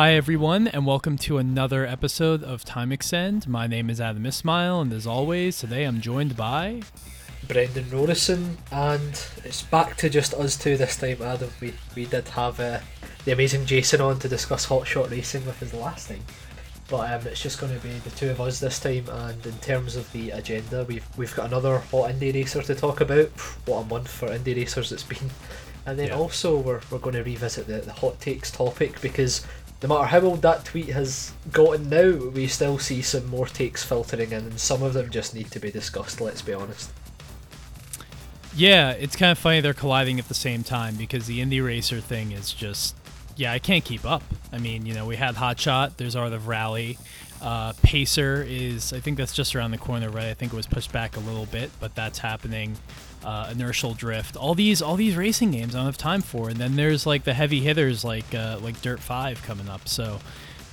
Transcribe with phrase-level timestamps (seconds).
[0.00, 3.46] Hi, everyone, and welcome to another episode of Time Extend.
[3.46, 6.80] My name is Adam Ismail, and as always, today I'm joined by.
[7.46, 11.50] Brendan Rorison, and it's back to just us two this time, Adam.
[11.60, 12.80] We, we did have uh,
[13.26, 16.24] the amazing Jason on to discuss Hot Shot Racing with us last time.
[16.88, 19.58] But um, it's just going to be the two of us this time, and in
[19.58, 23.28] terms of the agenda, we've we've got another hot indie racer to talk about.
[23.66, 25.28] What a month for indie racers it's been!
[25.86, 26.16] And then Yeah.
[26.18, 29.46] also we're, we're going to revisit the, the hot takes topic because
[29.82, 33.82] no matter how old that tweet has gotten now, we still see some more takes
[33.82, 36.20] filtering in, and some of them just need to be discussed.
[36.20, 36.90] Let's be honest.
[38.54, 42.00] Yeah, it's kind of funny they're colliding at the same time because the Indie Racer
[42.00, 42.96] thing is just.
[43.36, 44.22] Yeah, I can't keep up.
[44.52, 46.98] I mean, you know, we had Hot Shot, there's Art of Rally.
[47.40, 50.26] Uh, Pacer is, I think that's just around the corner, right?
[50.26, 52.76] I think it was pushed back a little bit, but that's happening.
[53.22, 56.56] Uh, inertial drift, all these, all these racing games I don't have time for, and
[56.56, 59.86] then there's like the heavy hitters like uh, like Dirt Five coming up.
[59.86, 60.20] So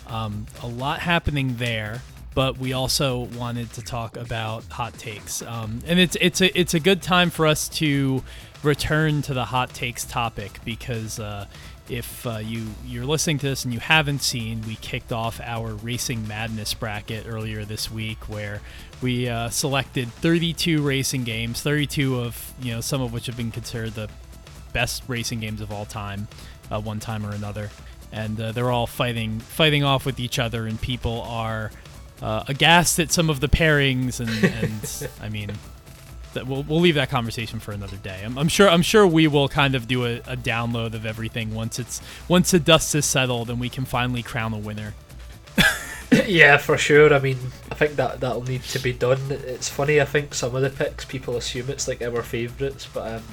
[0.08, 2.02] um, a lot happening there,
[2.34, 6.73] but we also wanted to talk about hot takes, um, and it's it's a it's
[6.73, 8.23] a good time for us to
[8.64, 11.45] return to the hot takes topic because uh,
[11.89, 15.73] if uh, you you're listening to this and you haven't seen, we kicked off our
[15.73, 18.61] Racing Madness bracket earlier this week where
[19.02, 23.52] we uh, selected 32 racing games, 32 of you know some of which have been
[23.52, 24.09] considered the
[24.73, 26.28] best racing games of all time,
[26.72, 27.70] uh, one time or another,
[28.12, 31.72] and uh, they're all fighting fighting off with each other, and people are
[32.22, 35.52] uh, aghast at some of the pairings, and, and I mean,
[36.33, 38.22] that we'll we'll leave that conversation for another day.
[38.23, 41.54] I'm, I'm sure I'm sure we will kind of do a, a download of everything
[41.54, 44.93] once it's once the dust is settled, and we can finally crown a winner.
[46.28, 47.14] yeah, for sure.
[47.14, 47.38] I mean,
[47.72, 49.20] I think that that'll need to be done.
[49.30, 50.00] It's funny.
[50.00, 53.23] I think some of the picks people assume it's like our favourites, but um,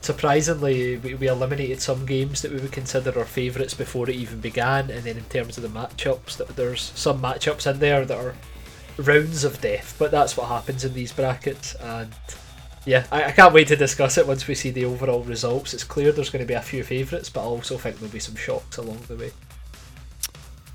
[0.00, 4.40] surprisingly, we, we eliminated some games that we would consider our favourites before it even
[4.40, 4.90] began.
[4.90, 8.34] And then in terms of the matchups, that there's some matchups in there that are
[8.96, 9.94] rounds of death.
[9.98, 12.12] But that's what happens in these brackets, and
[12.86, 15.74] yeah, I, I can't wait to discuss it once we see the overall results.
[15.74, 18.18] It's clear there's going to be a few favourites, but I also think there'll be
[18.18, 19.32] some shocks along the way.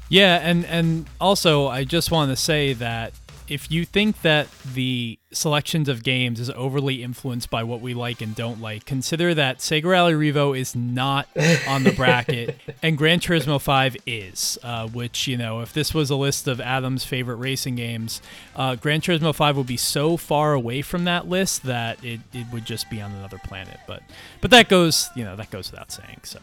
[0.09, 3.13] Yeah, and and also I just want to say that
[3.47, 8.21] if you think that the selections of games is overly influenced by what we like
[8.21, 11.27] and don't like, consider that Sega Rally Revo is not
[11.67, 14.57] on the bracket and Gran Turismo 5 is.
[14.63, 18.21] Uh, which you know, if this was a list of Adam's favorite racing games,
[18.55, 22.47] uh, Gran Turismo 5 would be so far away from that list that it, it
[22.51, 23.79] would just be on another planet.
[23.88, 24.01] But
[24.41, 26.21] but that goes you know that goes without saying.
[26.23, 26.39] So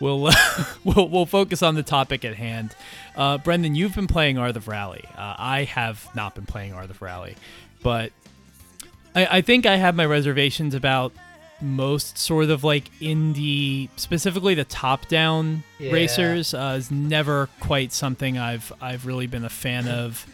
[0.00, 0.30] we'll
[0.84, 2.74] we'll we'll focus on the topic at hand.
[3.16, 5.04] Uh, Brendan, you've been playing Art of Rally.
[5.16, 7.36] Uh, I have not been playing Art of Rally,
[7.82, 8.12] but
[9.14, 11.12] I, I think I have my reservations about
[11.62, 15.92] most sort of like indie, specifically the top-down Yeah.
[15.92, 16.54] racers.
[16.54, 20.26] Uh, is never quite something I've I've really been a fan of.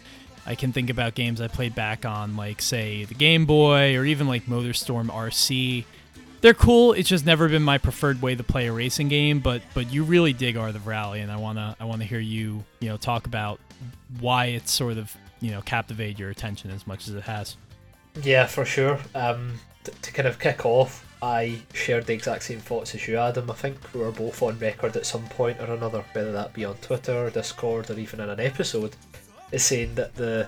[0.45, 4.05] I can think about games I played back on, like say the Game Boy or
[4.05, 5.83] even like MotorStorm RC
[6.41, 6.93] they're cool.
[6.93, 9.39] It's just never been my preferred way to play a racing game.
[9.39, 12.63] But but you really dig Art of Rally, and I wanna I wanna hear you
[12.79, 13.59] you know talk about
[14.19, 17.57] why it's sort of you know captivated your attention as much as it has.
[18.23, 18.99] Yeah, for sure.
[19.13, 23.17] Um, t- to kind of kick off, I shared the exact same thoughts as you,
[23.17, 23.49] Adam.
[23.49, 26.65] I think we were both on record at some point or another, whether that be
[26.65, 28.95] on Twitter, Discord, or even in an episode,
[29.51, 30.47] is saying that the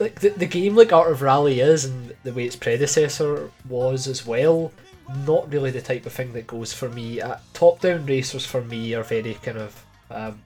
[0.00, 4.08] like the, the game like Art of Rally is and the way its predecessor was
[4.08, 4.72] as well,
[5.26, 7.20] not really the type of thing that goes for me.
[7.20, 10.40] Uh, top down racers for me are very kind of um,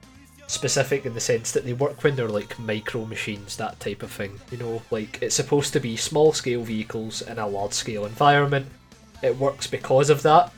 [0.47, 4.11] specific in the sense that they work when they're like micro machines, that type of
[4.11, 4.37] thing.
[4.51, 8.67] You know, like it's supposed to be small scale vehicles in a large scale environment.
[9.23, 10.51] It works because of that.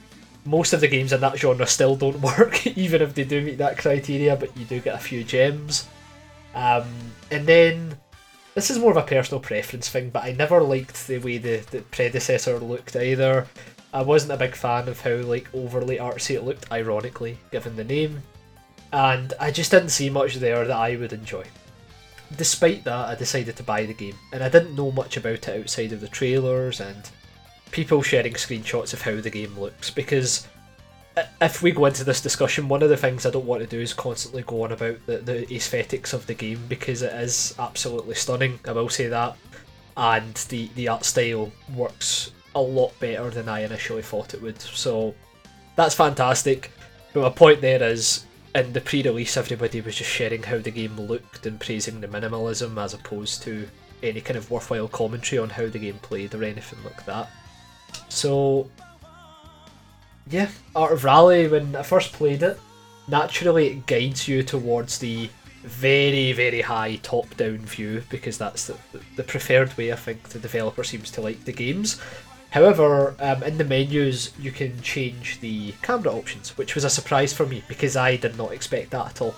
[0.44, 3.60] Most of the games in that genre still don't work, even if they do meet
[3.60, 5.88] that criteria, but you do get a few gems.
[6.56, 6.88] Um,
[7.30, 7.98] and then
[8.58, 11.58] this is more of a personal preference thing, but I never liked the way the,
[11.70, 13.46] the predecessor looked either.
[13.94, 17.84] I wasn't a big fan of how like overly artsy it looked, ironically, given the
[17.84, 18.24] name.
[18.92, 21.44] And I just didn't see much there that I would enjoy.
[22.36, 25.50] Despite that, I decided to buy the game, and I didn't know much about it
[25.50, 27.08] outside of the trailers and
[27.70, 29.92] people sharing screenshots of how the game looks.
[29.92, 30.48] Because
[31.42, 33.80] if we go into this discussion, one of the things I don't want to do
[33.80, 38.16] is constantly go on about the, the aesthetics of the game because it is absolutely
[38.16, 38.60] stunning.
[38.66, 39.36] I will say that,
[39.96, 44.62] and the the art style works a lot better than I initially thought it would.
[44.62, 45.14] So
[45.76, 46.72] that's fantastic.
[47.14, 51.00] But my point there is, in the pre-release, everybody was just sharing how the game
[51.00, 53.68] looked and praising the minimalism as opposed to
[54.04, 57.30] any kind of worthwhile commentary on how the game played or anything like that.
[58.10, 58.70] So,
[60.30, 61.48] yeah, Art of Rally.
[61.48, 62.60] When I first played it,
[63.08, 65.30] naturally it guides you towards the
[65.64, 68.78] very very high top down view because that's the,
[69.18, 72.00] the preferred way I think the developer seems to like the games.
[72.52, 77.34] However, um, in the menus you can change the camera options, which was a surprise
[77.34, 79.36] for me because I did not expect that at all.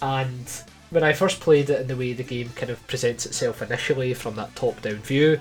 [0.00, 0.48] And
[0.90, 4.14] when I first played it in the way the game kind of presents itself initially
[4.14, 5.40] from that top down view,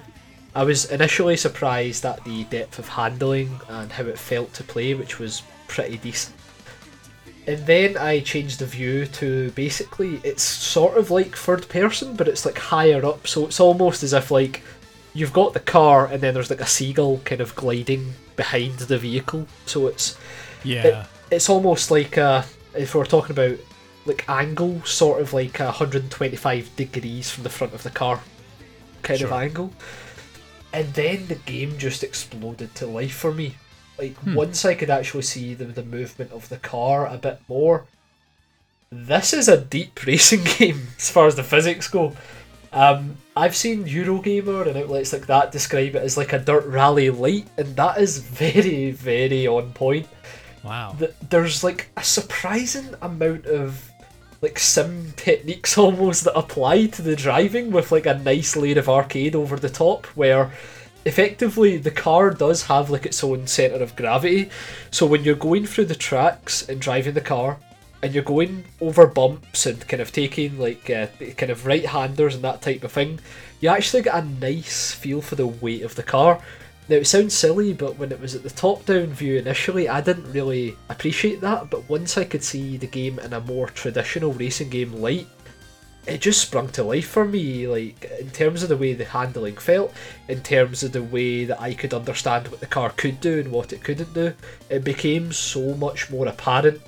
[0.55, 4.93] I was initially surprised at the depth of handling and how it felt to play,
[4.93, 6.35] which was pretty decent.
[7.47, 12.27] And then I changed the view to basically it's sort of like third person, but
[12.27, 14.61] it's like higher up, so it's almost as if like
[15.13, 18.97] you've got the car and then there's like a seagull kind of gliding behind the
[18.97, 19.47] vehicle.
[19.65, 20.17] So it's
[20.63, 20.83] Yeah.
[20.85, 22.45] it, it's almost like a,
[22.75, 23.57] if we're talking about
[24.05, 28.21] like angle, sort of like a 125 degrees from the front of the car
[29.01, 29.73] kind of angle.
[30.73, 33.55] And then the game just exploded to life for me.
[33.97, 34.33] Like Hmm.
[34.33, 37.85] once I could actually see the, the movement of the car a bit more.
[38.91, 42.13] This is a deep racing game as far as the physics go.
[42.71, 47.11] Um, I've seen Eurogamer and outlets like that describe it as like a dirt rally
[47.11, 50.07] light, and that is very, very on point
[50.63, 50.95] wow.
[50.97, 53.91] th- there's like a surprising amount of
[54.43, 58.89] like sim techniques almost that apply to the driving with like a nice layer of
[58.89, 60.51] arcade over the top where
[61.05, 64.49] effectively the car does have like its own center of gravity.
[64.91, 67.57] So when you're going through the tracks and driving the car
[68.03, 71.07] and you're going over bumps and kind of taking like uh,
[71.37, 73.19] kind of right handers and that type of thing
[73.61, 76.41] you actually get a nice feel for the weight of the car
[76.89, 80.31] now it sounds silly, but when it was at the top-down view initially, I didn't
[80.31, 81.69] really appreciate that.
[81.69, 85.27] But once I could see the game in a more traditional racing game light,
[86.05, 87.67] it just sprung to life for me.
[87.67, 89.93] Like in terms of the way the handling felt,
[90.27, 93.51] in terms of the way that I could understand what the car could do and
[93.51, 94.33] what it couldn't do,
[94.69, 96.81] it became so much more apparent.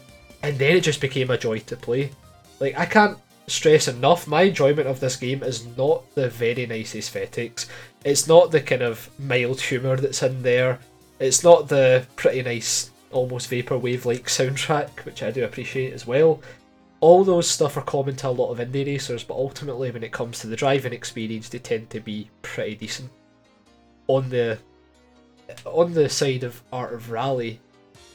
[0.43, 2.11] And then it just became a joy to play.
[2.59, 6.95] Like I can't stress enough, my enjoyment of this game is not the very nice
[6.95, 7.67] aesthetics.
[8.03, 10.79] It's not the kind of mild humour that's in there.
[11.19, 16.41] It's not the pretty nice, almost vaporwave like soundtrack, which I do appreciate as well.
[16.99, 20.11] All those stuff are common to a lot of indie racers, but ultimately, when it
[20.11, 23.11] comes to the driving experience, they tend to be pretty decent.
[24.07, 24.57] On the
[25.65, 27.59] on the side of Art of Rally,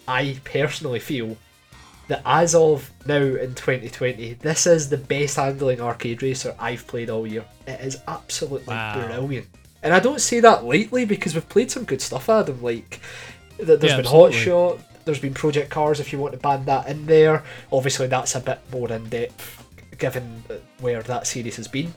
[0.08, 1.36] I personally feel
[2.10, 7.08] that as of now in 2020, this is the best handling arcade racer I've played
[7.08, 7.44] all year.
[7.66, 9.06] It is absolutely Wow.
[9.16, 9.46] brilliant.
[9.82, 12.62] And I don't say that lightly because we've played some good stuff, Adam.
[12.62, 13.00] Like,
[13.56, 14.32] th- there's Yeah, been absolutely.
[14.32, 17.44] Hot Shot, there's been Project Cars if you want to band that in there.
[17.72, 19.64] Obviously, that's a bit more in depth
[19.98, 20.42] given
[20.80, 21.94] where that series has been.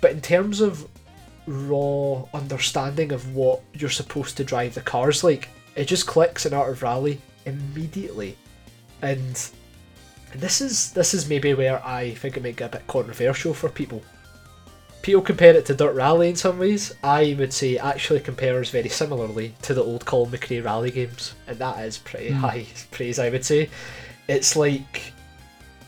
[0.00, 0.86] But in terms of
[1.46, 6.52] raw understanding of what you're supposed to drive the cars like, it just clicks in
[6.52, 8.36] Art of Rally immediately.
[9.02, 9.40] And
[10.34, 13.68] this is this is maybe where I think it might get a bit controversial for
[13.68, 14.02] people.
[15.00, 16.94] People compare it to Dirt Rally in some ways.
[17.04, 21.56] I would say actually compares very similarly to the old Colin McRae rally games, and
[21.58, 22.40] that is pretty Hmm.
[22.40, 23.18] high praise.
[23.18, 23.70] I would say
[24.26, 25.12] it's like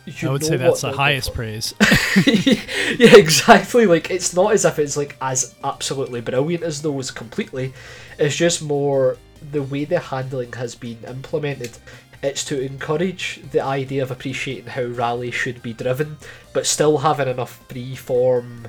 [0.07, 1.75] you I would say that's the highest praise.
[2.27, 3.85] yeah, exactly.
[3.87, 7.75] Like it's not as if it's like as absolutely brilliant as those completely.
[8.19, 9.19] It's just more
[9.53, 11.77] the way the handling has been implemented.
[12.23, 16.19] It's to encourage the idea of appreciating how rally should be driven,
[16.53, 18.69] but still having enough free-form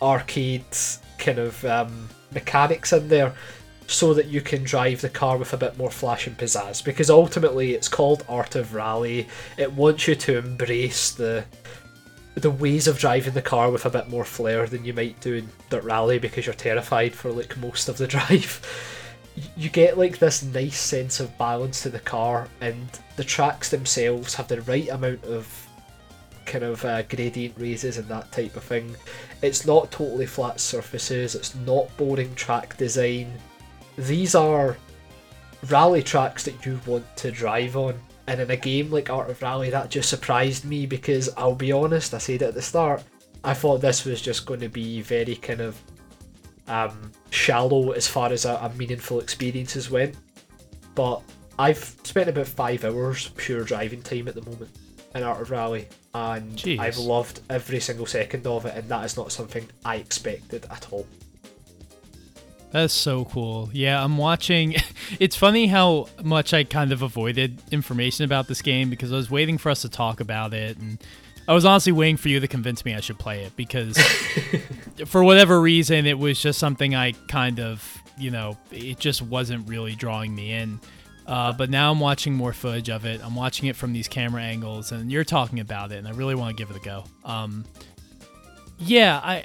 [0.00, 0.64] arcade
[1.18, 3.34] kind of um, mechanics in there
[3.86, 6.84] so that you can drive the car with a bit more flash and pizzazz.
[6.84, 9.28] Because ultimately it's called art of rally.
[9.58, 11.44] It wants you to embrace the
[12.36, 15.34] the ways of driving the car with a bit more flair than you might do
[15.34, 18.60] in dirt rally because you're terrified for like most of the drive
[19.56, 24.34] you get like this nice sense of balance to the car and the tracks themselves
[24.34, 25.68] have the right amount of
[26.46, 28.94] kind of uh, gradient raises and that type of thing
[29.42, 33.32] it's not totally flat surfaces it's not boring track design
[33.96, 34.76] these are
[35.70, 37.94] rally tracks that you want to drive on.
[38.26, 41.72] And in a game like Art of Rally, that just surprised me because I'll be
[41.72, 43.02] honest, I said at the start,
[43.42, 45.78] I thought this was just going to be very kind of
[46.68, 50.16] um, shallow as far as a, a meaningful experiences went.
[50.94, 51.22] But
[51.58, 54.70] I've spent about five hours pure driving time at the moment
[55.14, 56.78] in Art of Rally, and Jeez.
[56.78, 60.92] I've loved every single second of it, and that is not something I expected at
[60.92, 61.06] all.
[62.72, 63.70] That's so cool.
[63.72, 64.74] Yeah, I'm watching.
[65.20, 69.30] It's funny how much I kind of avoided information about this game because I was
[69.30, 70.98] waiting for us to talk about it, and
[71.46, 73.98] I was honestly waiting for you to convince me I should play it because,
[75.06, 79.68] for whatever reason, it was just something I kind of, you know, it just wasn't
[79.68, 80.80] really drawing me in.
[81.26, 83.20] Uh, but now I'm watching more footage of it.
[83.24, 86.34] I'm watching it from these camera angles, and you're talking about it, and I really
[86.34, 87.04] want to give it a go.
[87.24, 87.64] Um,
[88.78, 89.44] yeah, I,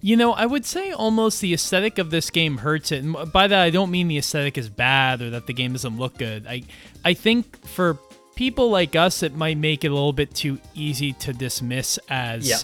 [0.00, 3.02] you know, I would say almost the aesthetic of this game hurts it.
[3.04, 5.98] And by that, I don't mean the aesthetic is bad or that the game doesn't
[5.98, 6.46] look good.
[6.46, 6.62] I,
[7.04, 7.98] I think for
[8.38, 12.48] people like us, it might make it a little bit too easy to dismiss as,
[12.48, 12.58] Yeah.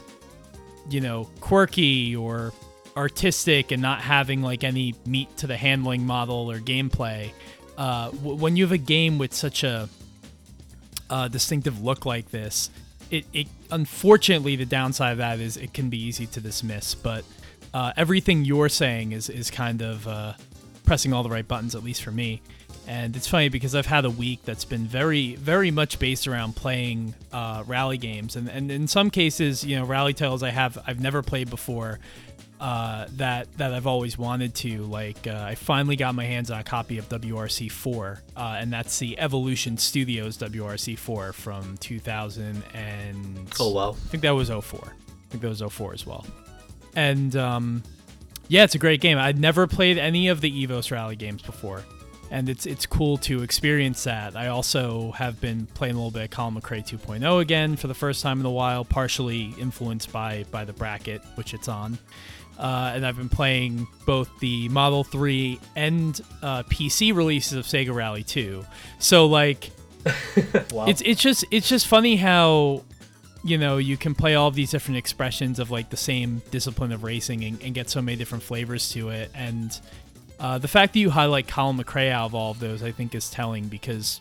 [0.89, 2.53] you know, quirky or
[2.97, 7.33] artistic and not having like any meat to the handling model or gameplay.
[7.77, 9.89] Uh, w- when you have a game with such a
[11.11, 12.71] uh, distinctive look like this,
[13.11, 16.95] it, it unfortunately the downside of that is it can be easy to dismiss.
[16.95, 17.25] But
[17.75, 20.35] uh, everything you're saying is is kind of uh,
[20.85, 22.43] pressing all the right buttons, at least for me.
[22.87, 26.55] And it's funny because I've had a week that's been very, very much based around
[26.55, 30.77] playing uh, rally games, and, and in some cases, you know, rally titles I have
[30.87, 31.99] I've never played before,
[32.61, 34.83] uh, that that I've always wanted to.
[34.85, 38.99] Like, uh, I finally got my hands on a copy of WRC4, uh, and that's
[38.99, 43.91] the Evolution Studios WRC4 from 2000 and Oh wow.
[43.91, 44.81] I think that was 04.
[44.83, 46.27] I think that was 04 as well.
[46.97, 47.83] And um,
[48.49, 49.19] yeah, it's a great game.
[49.19, 51.83] I'd never played any of the Evos Rally games before,
[52.35, 54.35] and it's it's cool to experience that.
[54.37, 57.95] I also have been playing a little bit of Colin McRae 2.0 again for the
[57.95, 61.97] first time in a while, partially influenced by by the bracket which it's on.
[62.59, 67.95] Uh, and I've been playing both the Model 3 and uh, PC releases of Sega
[67.95, 68.65] Rally 2.
[68.99, 69.71] So like
[70.73, 70.87] Wow.
[70.87, 72.83] it's it's just it's just funny how
[73.45, 76.91] you know you can play all of these different expressions of like the same discipline
[76.91, 79.81] of racing and, and get so many different flavors to it and
[80.45, 83.15] uh, the fact that you highlight Colin McRae out of all of those I think
[83.15, 84.21] is telling because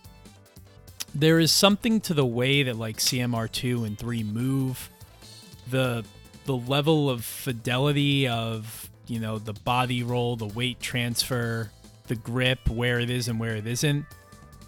[1.14, 4.90] there is something to the way that like CMR2 and 3 move
[5.70, 6.06] the
[6.46, 11.70] the level of fidelity of you know the body roll the weight transfer
[12.08, 14.06] the grip where it is and where it isn't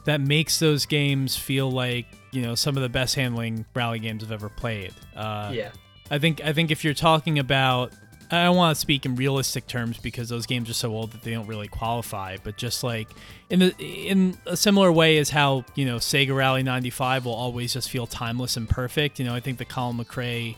[0.04, 4.24] that makes those games feel like you know some of the best handling rally games
[4.24, 4.94] I've ever played.
[5.16, 5.72] Uh, yeah.
[6.12, 7.92] I think I think if you're talking about,
[8.32, 11.22] I don't want to speak in realistic terms because those games are so old that
[11.22, 12.38] they don't really qualify.
[12.44, 13.08] But just like
[13.50, 17.74] in the in a similar way as how you know Sega Rally '95 will always
[17.74, 19.20] just feel timeless and perfect.
[19.20, 20.56] You know, I think the Colin McRae,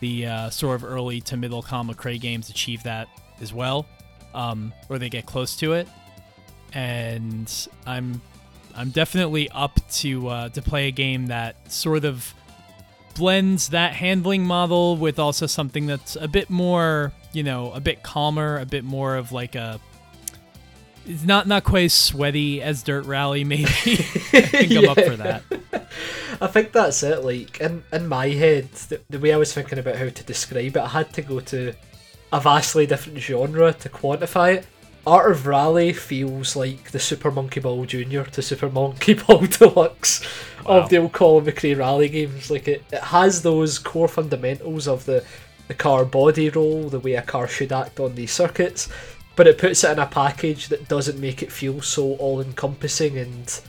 [0.00, 3.08] the uh, sort of early to middle Colin McRae games achieve that
[3.40, 3.86] as well,
[4.34, 5.88] um, or they get close to it.
[6.72, 7.50] And
[7.86, 8.20] I'm
[8.76, 12.34] I'm definitely up to uh, to play a game that sort of
[13.16, 18.02] blends that handling model with also something that's a bit more, you know, a bit
[18.02, 19.80] calmer, a bit more of like a.
[21.06, 23.64] It's not not quite as sweaty as Dirt Rally, maybe.
[23.64, 23.66] I
[24.40, 25.42] think I'm up for that.
[26.40, 27.24] I think that's it.
[27.24, 30.76] Like in in my head, the, the way I was thinking about how to describe
[30.76, 31.72] it, I had to go to
[32.32, 34.66] a vastly different genre to quantify it.
[35.06, 40.26] Art of Rally feels like the Super Monkey Ball Junior to Super Monkey Ball Deluxe
[40.68, 40.78] Wow.
[40.78, 42.50] of the old Colin McRae rally games.
[42.50, 45.24] Like it, it has those core fundamentals of the
[45.68, 48.88] the car body roll, the way a car should act on these circuits,
[49.34, 53.18] but it puts it in a package that doesn't make it feel so all encompassing
[53.18, 53.60] and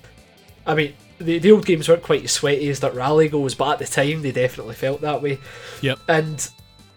[0.68, 3.74] I mean, the, the old games weren't quite as sweaty as that rally goes, but
[3.74, 5.40] at the time they definitely felt that way.
[5.82, 6.00] Yep.
[6.10, 6.50] And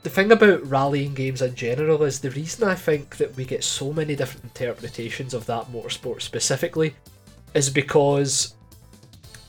[0.03, 3.63] the thing about rallying games in general is the reason I think that we get
[3.63, 6.95] so many different interpretations of that motorsport specifically
[7.55, 8.55] is because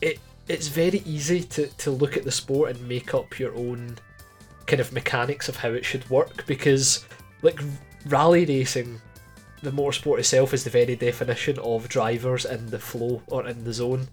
[0.02, 0.20] it
[0.52, 3.98] it's very easy to, to look at the sport and make up your own
[4.66, 7.06] kind of mechanics of how it should work because
[7.42, 7.60] like
[8.06, 9.02] rally racing
[9.64, 13.72] the motorsport itself is the very definition of drivers in the flow or in the
[13.74, 14.08] zone.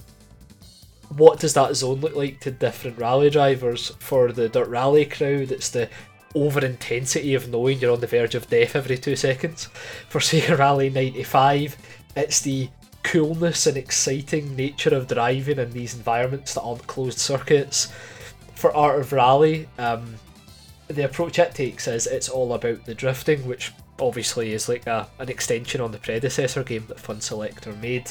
[1.17, 3.89] What does that zone look like to different rally drivers?
[3.99, 5.89] For the dirt rally crowd, it's the
[6.35, 9.65] over intensity of knowing you're on the verge of death every two seconds.
[10.11, 11.77] For Sega Rally 95,
[12.15, 12.69] it's the
[13.03, 17.93] coolness and exciting nature of driving in these environments that aren't closed circuits.
[18.55, 20.17] For Art of Rally, um,
[20.89, 25.09] the approach it takes is it's all about the drifting, which obviously is like a,
[25.19, 28.11] an extension on the predecessor game that Funselektor made.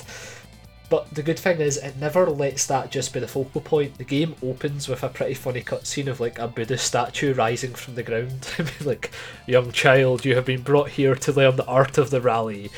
[0.90, 3.98] But the good thing is, it never lets that just be the focal point.
[3.98, 7.96] The game opens with a pretty funny cutscene of like a Buddhist statue rising from
[7.96, 8.48] the ground.
[8.86, 9.12] like,
[9.46, 12.70] young child, you have been brought here to learn the art of the rally.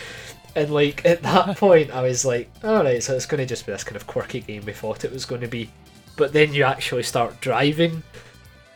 [0.56, 3.72] And like at that point, I was like, alright, so it's going to just be
[3.72, 5.70] this kind of quirky game we thought it was going to be.
[6.15, 8.03] But then you actually start driving,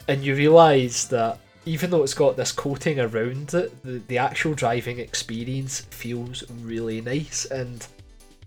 [0.07, 4.53] and you realise that even though it's got this coating around it, the, the actual
[4.53, 7.87] driving experience feels really nice and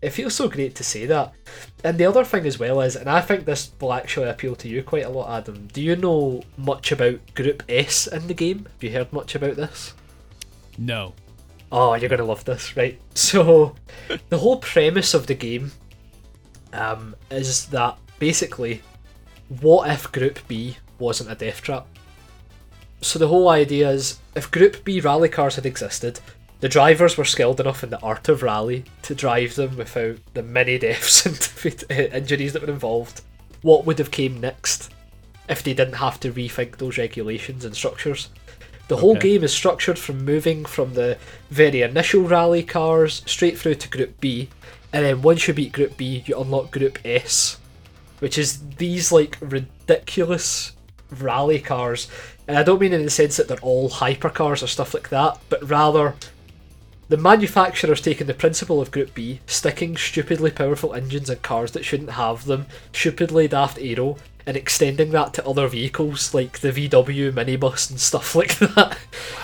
[0.02, 1.32] it feels so great to say that.
[1.82, 4.68] And the other thing as well is, and I think this will actually appeal to
[4.68, 5.68] you quite a lot, Adam.
[5.72, 8.66] Do you know much about Group S in the game?
[8.70, 9.94] Have you heard much about this?
[10.76, 11.14] No.
[11.72, 13.00] Oh, you're gonna love this, right?
[13.14, 13.74] So,
[14.28, 15.72] the whole premise of the game
[16.72, 18.82] um, is that basically,
[19.60, 21.86] what if Group B wasn't a death trap?
[23.00, 26.20] So the whole idea is, if Group B rally cars had existed,
[26.60, 30.42] the drivers were skilled enough in the art of rally to drive them without the
[30.42, 33.22] many deaths and injuries that were involved.
[33.62, 34.90] What would have came next
[35.48, 38.30] if they didn't have to rethink those regulations and structures?
[38.88, 39.30] The whole Okay.
[39.32, 41.18] game is structured from moving from the
[41.50, 44.48] very initial rally cars straight through to Group B,
[44.92, 47.58] and then once you beat Group B, you unlock Group S,
[48.20, 50.72] which is these like ridiculous
[51.20, 52.08] rally cars.
[52.46, 55.38] And I don't mean in the sense that they're all hypercars or stuff like that,
[55.48, 56.14] but rather
[57.08, 61.84] the manufacturer's taking the principle of Group B, sticking stupidly powerful engines in cars that
[61.84, 67.32] shouldn't have them, stupidly daft aero, and extending that to other vehicles like the VW
[67.32, 68.96] minibus and stuff like that.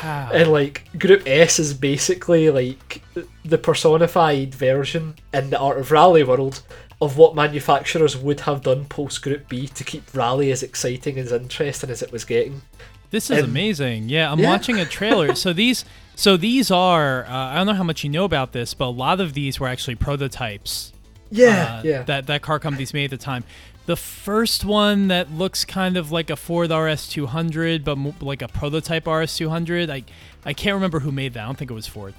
[0.02, 0.30] Wow.
[0.32, 3.02] And like Group S is basically like
[3.44, 6.62] the personified version in the Art of Rally world
[7.00, 11.26] of what manufacturers would have done post Group B to keep Rally as exciting and
[11.26, 12.62] as interesting as it was getting.
[13.10, 14.08] This is And- amazing.
[14.08, 14.50] Yeah, I'm Yeah.
[14.50, 15.34] watching a trailer.
[15.34, 17.24] so these, so these are.
[17.26, 19.58] Uh, I don't know how much you know about this, but a lot of these
[19.58, 20.92] were actually prototypes.
[21.30, 22.02] Yeah, uh, yeah.
[22.04, 23.44] That that car companies made at the time.
[23.86, 28.48] The first one that looks kind of like a Ford RS200, but mo- like a
[28.48, 29.90] prototype RS200.
[29.90, 30.04] I
[30.44, 31.42] I can't remember who made that.
[31.42, 32.14] I don't think it was Ford.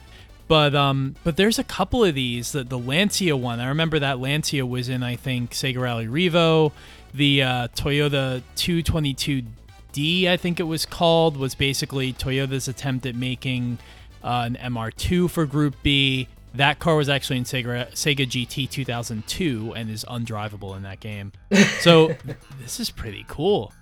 [0.47, 2.51] But um, but there's a couple of these.
[2.51, 3.59] The the Lancia one.
[3.59, 6.73] I remember that Lancia was in I think Sega Rally Revo.
[7.13, 13.77] The uh, Toyota 222D, I think it was called, was basically Toyota's attempt at making
[14.23, 16.27] uh, an MR2 for Group B.
[16.55, 21.31] That car was actually in Sega, Sega GT 2002 and is undrivable in that game.
[21.79, 22.15] So
[22.61, 23.73] this is pretty cool.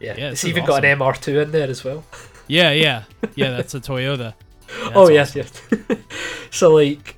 [0.00, 2.04] yeah, yeah, it's even got an MR2 in there as well.
[2.48, 3.50] Yeah, yeah, yeah.
[3.50, 4.34] That's a Toyota.
[4.68, 5.86] Yeah, oh that's yes, awesome.
[5.88, 5.98] yes.
[6.50, 7.16] so like,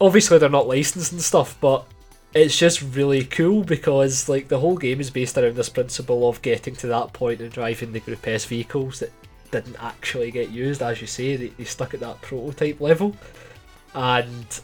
[0.00, 1.86] obviously they're not licensed and stuff, but
[2.34, 6.42] it's just really cool because like the whole game is based around this principle of
[6.42, 9.12] getting to that point and driving the Group S vehicles that
[9.50, 13.16] didn't actually get used, as you say, they, they stuck at that prototype level,
[13.98, 14.60] and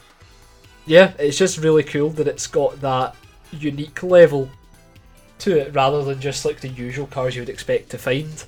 [0.86, 3.16] yeah, it's just really cool that it's got that
[3.50, 4.48] unique level
[5.40, 8.44] to it rather than just like the usual cars you would expect to find.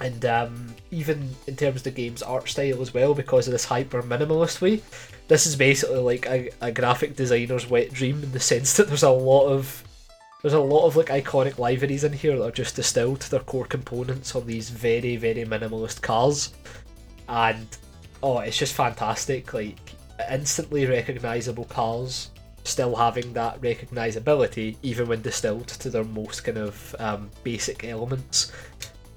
[0.00, 3.64] And um, even in terms of the game's art style as well, because of this
[3.64, 4.80] hyper minimalist way,
[5.26, 9.02] this is basically like a, a graphic designer's wet dream in the sense that there's
[9.02, 9.82] a lot of
[10.42, 13.40] there's a lot of like iconic liveries in here that are just distilled to their
[13.40, 16.52] core components on these very very minimalist cars,
[17.28, 17.66] and
[18.22, 19.52] oh, it's just fantastic!
[19.52, 19.76] Like
[20.30, 22.30] instantly recognizable cars.
[22.64, 28.52] Still having that recognizability, even when distilled to their most kind of um, basic elements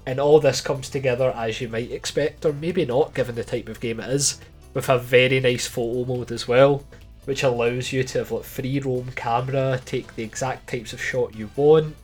[0.06, 3.68] and all this comes together as you might expect, or maybe not, given the type
[3.68, 4.40] of game it is,
[4.74, 6.84] with a very nice photo mode as well,
[7.24, 11.36] which allows you to have like free roam camera, take the exact types of shot
[11.36, 11.94] you want,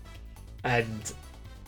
[0.62, 1.12] and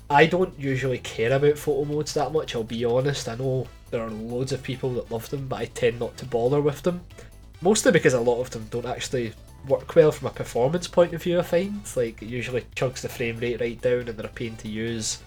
[0.08, 2.54] I don't usually care about photo modes that much.
[2.54, 3.28] I'll be honest.
[3.28, 6.26] I know there are loads of people that love them, but I tend not to
[6.26, 7.02] bother with them,
[7.60, 9.32] mostly because a lot of them don't actually
[9.68, 11.38] work well from a performance point of view.
[11.38, 14.56] I find like it usually chugs the frame rate right down, and they're a pain
[14.56, 15.18] to use.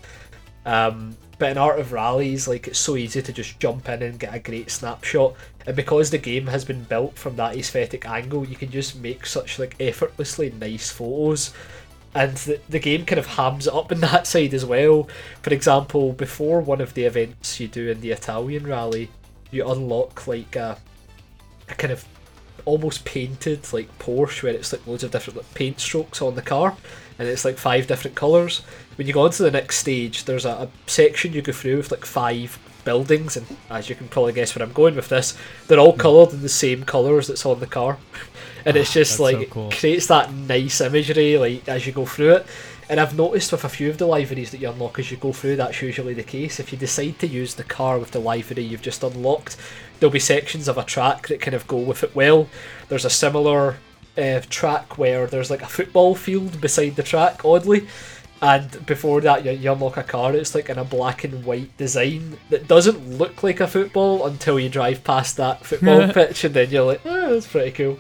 [0.65, 4.19] Um, but in Art of Rallies, like it's so easy to just jump in and
[4.19, 5.35] get a great snapshot,
[5.67, 9.25] and because the game has been built from that aesthetic angle, you can just make
[9.25, 11.53] such like effortlessly nice photos.
[12.15, 15.07] And the, the game kind of hams it up in that side as well.
[15.41, 19.09] For example, before one of the events you do in the Italian rally,
[19.51, 20.77] you unlock like a,
[21.69, 22.05] a kind of
[22.65, 26.41] almost painted like Porsche where it's like loads of different like, paint strokes on the
[26.41, 26.77] car
[27.19, 28.59] and it's like five different colours.
[28.95, 31.77] When you go on to the next stage, there's a, a section you go through
[31.77, 35.37] with like five buildings, and as you can probably guess where I'm going with this,
[35.67, 35.99] they're all hmm.
[35.99, 37.97] coloured in the same colours that's on the car.
[38.65, 39.71] And it's just That's so like it cool.
[39.71, 42.47] creates that nice imagery like as you go through it.
[42.89, 45.31] And I've noticed with a few of the liveries that you unlock as you go
[45.31, 46.59] through, that's usually the case.
[46.59, 49.57] If you decide to use the car with the livery you've just unlocked,
[49.99, 52.49] there'll be sections of a track that kind of go with it well.
[52.89, 53.77] There's a similar
[54.17, 57.87] uh, track where there's like a football field beside the track, oddly.
[58.41, 60.35] And before that, you, you unlock a car.
[60.35, 64.59] It's like in a black and white design that doesn't look like a football until
[64.59, 67.99] you drive past that football pitch, and then you're like, oh, that's pretty cool.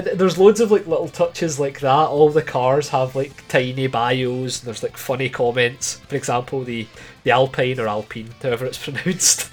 [0.00, 2.08] There's loads of like little touches like that.
[2.08, 4.60] All the cars have like tiny bios.
[4.60, 5.96] And there's like funny comments.
[6.08, 6.86] For example, the
[7.24, 9.50] the Alpine or Alpine, however it's pronounced.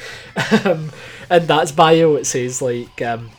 [0.65, 0.91] um,
[1.29, 2.15] and that's bio.
[2.15, 3.01] It says like.
[3.01, 3.31] Um,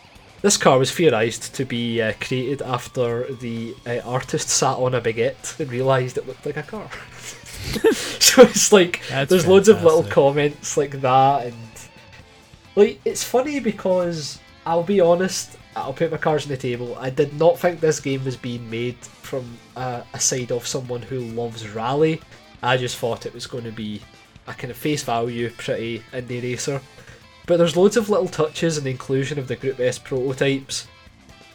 [0.45, 5.01] this car was theorised to be uh, created after the uh, artist sat on a
[5.01, 6.91] baguette and realised it looked like a car.
[7.93, 11.57] so it's like That's there's loads of little comments like that, and
[12.77, 16.97] like it's funny because I'll be honest, I'll put my cards on the table.
[16.99, 21.03] I did not think this game was being made from uh, a side of someone
[21.03, 22.21] who loves rally.
[22.63, 24.01] I just thought it was going to be
[24.47, 26.81] a kind of face value, pretty indie racer.
[27.47, 30.87] But there's loads of little touches and the inclusion of the Group S prototypes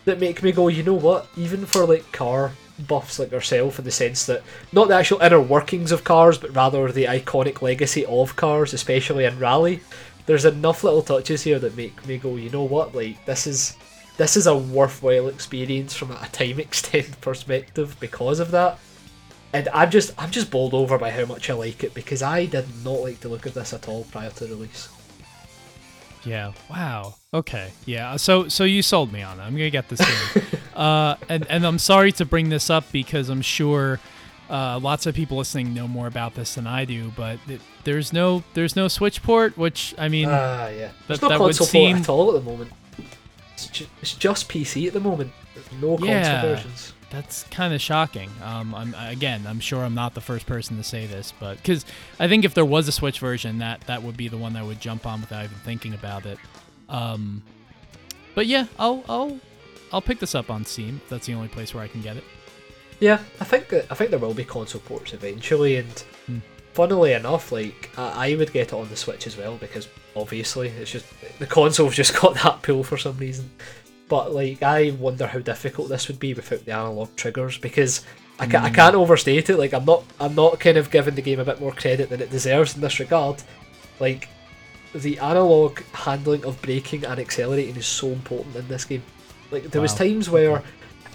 [0.05, 1.27] that make me go, you know what?
[1.35, 2.51] Even for like car
[2.87, 6.55] buffs like yourself, in the sense that not the actual inner workings of cars, but
[6.55, 9.81] rather the iconic legacy of cars, especially in rally.
[10.25, 12.93] There's enough little touches here that make me go, you know what?
[12.93, 13.75] Like this is
[14.19, 18.77] this is a worthwhile experience from a Time Extend perspective because of that.
[19.53, 22.45] And I'm just I'm just bowled over by how much I like it because I
[22.45, 24.89] did not like the look of this at all prior to release.
[26.25, 26.51] Yeah.
[26.69, 27.15] Wow.
[27.33, 27.71] Okay.
[27.85, 28.17] Yeah.
[28.17, 29.43] So so you sold me on it.
[29.43, 30.43] I'm gonna get this game.
[30.75, 33.99] uh, and and I'm sorry to bring this up because I'm sure
[34.49, 37.11] uh, lots of people listening know more about this than I do.
[37.15, 40.91] But it, there's no there's no Switch port, which I mean, Ah, yeah.
[41.07, 42.71] There's that- no that would seem- port at all at the moment.
[43.65, 45.31] It's, ju- it's just PC at the moment.
[45.53, 46.93] There's no console versions.
[47.09, 48.29] that's kind of shocking.
[48.43, 51.85] Um, I'm again, I'm sure I'm not the first person to say this, but because
[52.19, 54.59] I think if there was a Switch version, that that would be the one that
[54.59, 56.37] I would jump on without even thinking about it.
[56.87, 57.43] Um,
[58.35, 59.39] but yeah, I'll I'll
[59.91, 61.01] I'll pick this up on Steam.
[61.09, 62.23] That's the only place where I can get it.
[62.99, 66.37] Yeah, I think that I think there will be console ports eventually, and Hmm.
[66.73, 70.69] funnily enough, like I, I would get it on the Switch as well because obviously
[70.69, 71.05] it's just
[71.39, 73.49] the console's just got that pull for some reason.
[74.07, 78.05] But like I wonder how difficult this would be without the analog triggers because
[78.39, 78.75] I, ca- I hmm.
[78.75, 79.57] can't overstate it.
[79.57, 82.21] Like I'm not I'm not kind of giving the game a bit more credit than
[82.21, 83.41] it deserves in this regard.
[83.99, 84.29] Like
[84.93, 89.03] the analog handling of braking and accelerating is so important in this game.
[89.51, 90.63] Like there was times where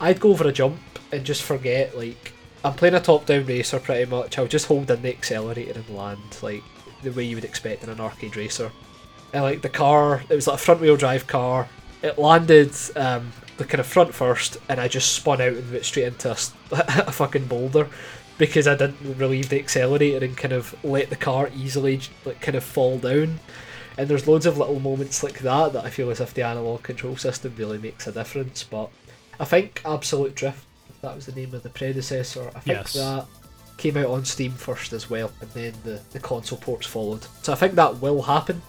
[0.00, 0.78] I'd go over a jump
[1.12, 2.32] and just forget like
[2.64, 4.38] I'm playing a top-down racer pretty much.
[4.38, 6.62] I'll just hold in the accelerator and land like
[7.02, 8.70] the way you would expect in an arcade racer.
[9.34, 11.68] And like the car, it was like a front-wheel drive car.
[12.02, 15.84] It landed um, the kind of front first, and I just spun out and went
[15.84, 16.30] straight into
[16.70, 17.88] a fucking boulder
[18.38, 22.56] because I didn't relieve the accelerator and kind of let the car easily like kind
[22.56, 23.40] of fall down.
[23.98, 26.82] And there's loads of little moments like that that I feel as if the analog
[26.82, 28.64] control system really makes a difference.
[28.64, 28.90] But
[29.38, 30.64] I think Absolute Drift,
[31.02, 32.92] that was the name of the predecessor, I think Yes.
[32.94, 33.26] that
[33.76, 37.26] came out on Steam first as well, and then the, the console ports followed.
[37.42, 38.62] So I think that will happen.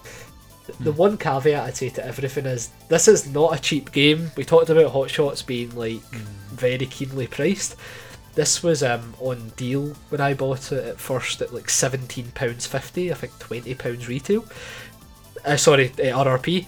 [0.67, 4.32] The- The one caveat I'd say to everything is this is not a cheap game.
[4.36, 6.01] We talked about Hot Shots being like
[6.51, 7.75] very keenly priced.
[8.34, 12.65] This was um, on deal when I bought it at first at like seventeen pounds
[12.65, 13.12] fifty.
[13.12, 14.43] I think twenty pounds retail.
[15.45, 16.65] Uh, sorry, uh, RRP.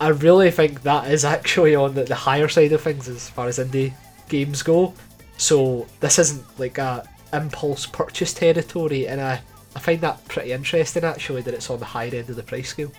[0.00, 3.46] I really think that is actually on the, the higher side of things as far
[3.46, 3.94] as indie
[4.28, 4.92] games go.
[5.38, 9.40] So this isn't like a impulse purchase territory, and I
[9.74, 12.68] I find that pretty interesting actually that it's on the higher end of the price
[12.70, 12.92] scale.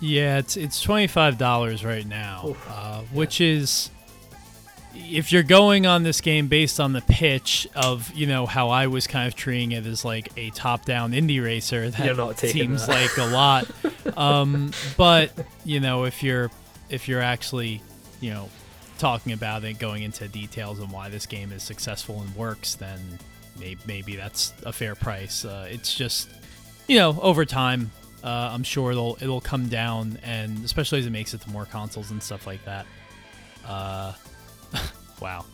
[0.00, 3.90] Yeah, it's it's twenty five dollars right now, uh, which is
[4.94, 8.86] if you're going on this game based on the pitch of you know how I
[8.86, 12.92] was kind of treating it as like a top down indie racer, that seems that.
[12.92, 13.68] like a lot.
[14.16, 15.32] um, but
[15.64, 16.50] you know if you're
[16.90, 17.82] if you're actually
[18.20, 18.48] you know
[18.98, 23.00] talking about it, going into details on why this game is successful and works, then
[23.58, 25.44] maybe, maybe that's a fair price.
[25.44, 26.28] Uh, it's just
[26.86, 27.90] you know over time
[28.22, 31.66] uh, I'm sure it'll it'll come down, and especially as it makes it to more
[31.66, 32.86] consoles and stuff like that.
[33.66, 34.12] Uh,
[35.20, 35.44] wow,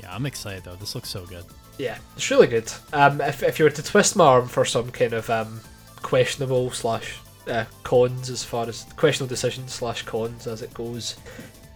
[0.00, 0.76] yeah, I'm excited though.
[0.76, 1.44] This looks so good.
[1.78, 2.70] Yeah, it's really good.
[2.92, 5.60] Um, if, if you were to twist my arm for some kind of um,
[6.02, 11.16] questionable slash uh, cons as far as questionable decisions slash cons as it goes,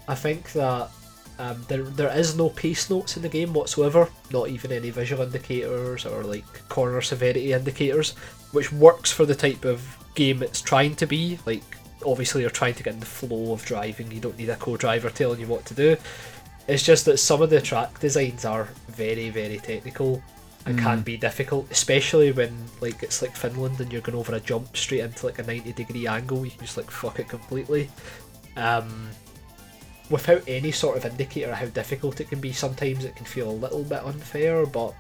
[0.07, 0.91] I think that
[1.39, 4.09] um, there there is no pace notes in the game whatsoever.
[4.31, 8.11] Not even any visual indicators or like corner severity indicators,
[8.53, 9.83] which works for the type of
[10.15, 11.39] game it's trying to be.
[11.47, 11.63] Like
[12.05, 14.11] obviously you're trying to get in the flow of driving.
[14.11, 15.97] You don't need a co-driver telling you what to do.
[16.67, 20.23] It's just that some of the track designs are very, very technical
[20.67, 24.41] and can be difficult, especially when like it's like Finland and you're going over a
[24.41, 26.45] jump straight into like a ninety degree angle.
[26.45, 27.91] You can just like fuck it completely.
[28.57, 29.11] Um,
[30.11, 33.51] without any sort of indicator of how difficult it can be, sometimes it can feel
[33.51, 34.65] a little bit unfair.
[34.65, 34.95] But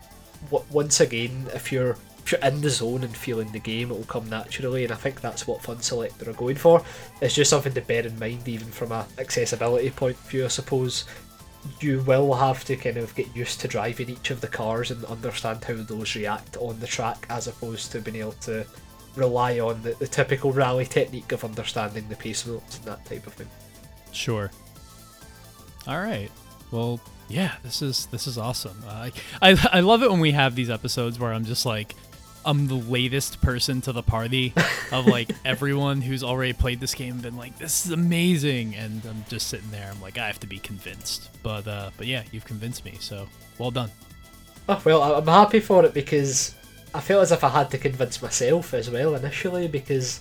[0.50, 3.94] w- once again, if you're if you're in the zone and feeling the game, it
[3.94, 6.82] will come naturally, and I think that's what Funselektor are going for.
[7.20, 10.48] It's just something to bear in mind, even from a accessibility point of view, I
[10.48, 11.04] suppose
[11.80, 15.04] you will have to kind of get used to driving each of the cars and
[15.04, 18.66] understand how those react on the track as opposed to being able to
[19.16, 23.26] rely on the, the typical rally technique of understanding the pace notes and that type
[23.26, 23.48] of thing.
[24.12, 24.50] Sure.
[25.86, 26.30] All right.
[26.70, 28.82] Well, yeah, this is this is awesome.
[28.86, 29.10] Uh,
[29.40, 31.94] I I love it when we have these episodes where I'm just like,
[32.44, 34.52] I'm the latest person to the party
[34.92, 39.04] of like everyone who's already played this game and been like, this is amazing, and
[39.06, 39.90] I'm just sitting there.
[39.90, 41.30] I'm like, I have to be convinced.
[41.42, 42.94] But uh, but yeah, you've convinced me.
[43.00, 43.26] So
[43.58, 43.90] well done.
[44.68, 46.54] Oh well, I'm happy for it because
[46.94, 50.20] I felt as if I had to convince myself as well initially because,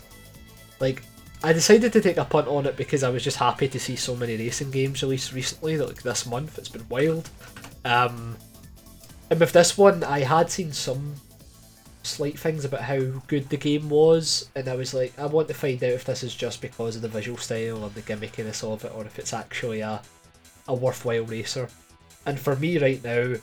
[0.79, 1.03] like,
[1.43, 3.95] I decided to take a punt on it because I was just happy to see
[3.95, 5.77] so many racing games released recently.
[5.77, 7.29] Like this month, it's been wild.
[7.86, 8.38] Um,
[9.29, 11.15] and with this one, I had seen some
[12.04, 15.54] slight things about how good the game was, and I was like, I want to
[15.54, 18.86] find out if this is just because of the visual style and the gimmickiness of
[18.86, 20.02] it, or if it's actually a
[20.68, 21.68] a worthwhile racer.
[22.26, 23.36] And for me right now,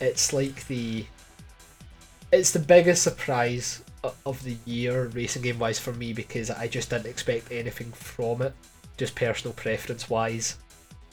[0.00, 1.04] it's like the
[2.32, 3.82] it's the biggest surprise
[4.24, 8.42] of the year racing game wise for me because I just didn't expect anything from
[8.42, 8.54] it,
[8.96, 10.56] just personal preference wise.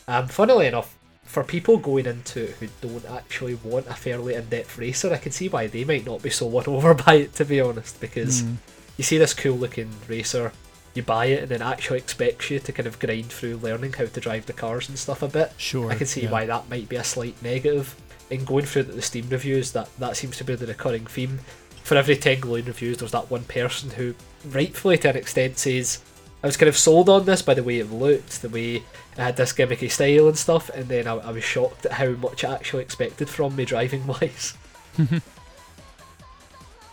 [0.08, 0.97] Um, funnily enough,
[1.28, 5.32] for people going into it who don't actually want a fairly in-depth racer, I can
[5.32, 8.42] see why they might not be so won over by it to be honest, because
[8.44, 8.56] Mm.
[8.98, 10.52] you see this cool looking racer,
[10.94, 14.06] you buy it and it actually expects you to kind of grind through learning how
[14.06, 15.52] to drive the cars and stuff a bit.
[15.58, 15.92] Sure.
[15.92, 16.32] I can see yeah.
[16.32, 17.96] why that might be a slight negative.
[18.30, 21.40] In going through the Steam reviews, that that seems to be the recurring theme.
[21.84, 24.16] For every ten glowing reviews, there's that one person who,
[24.50, 26.00] rightfully to an extent, says,
[26.48, 28.84] "I was kind of sold on this by the way it looked, the way it
[29.18, 32.44] had this gimmicky style and stuff," and then I, I was shocked at how much
[32.44, 34.54] I actually expected from me driving wise.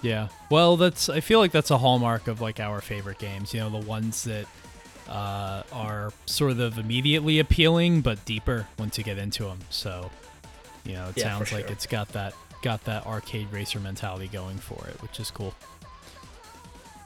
[0.03, 0.29] Yeah.
[0.51, 1.09] Well, that's.
[1.09, 3.55] I feel like that's a hallmark of like our favorite games.
[3.55, 4.47] You know, the ones that
[5.09, 9.61] uh, are sort of immediately appealing but deeper once you get into them.
[9.71, 10.11] So,
[10.85, 11.73] you know, it Yeah, sounds like sure.
[11.73, 15.55] it's got that got that arcade racer mentality going for it, which is cool.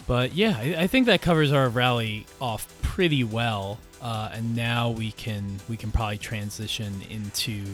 [0.09, 3.79] But yeah, I, I think that covers our rally off pretty well.
[4.01, 7.65] Uh, and now we can we can probably transition into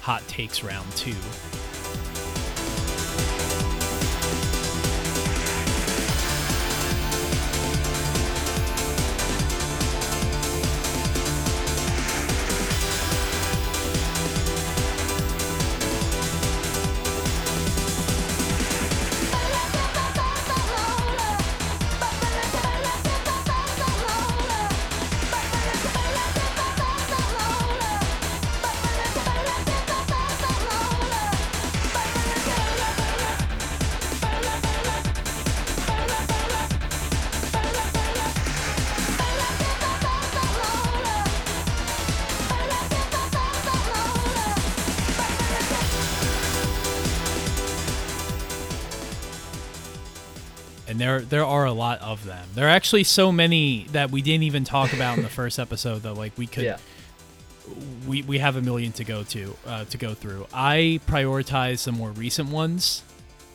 [0.00, 1.14] hot takes round two.
[52.12, 52.46] Of them.
[52.54, 56.02] There are actually so many that we didn't even talk about in the first episode
[56.02, 56.78] that like we could Yeah.
[58.06, 60.46] we, we have a million to go to uh, to go through.
[60.52, 63.02] I prioritize the more recent ones.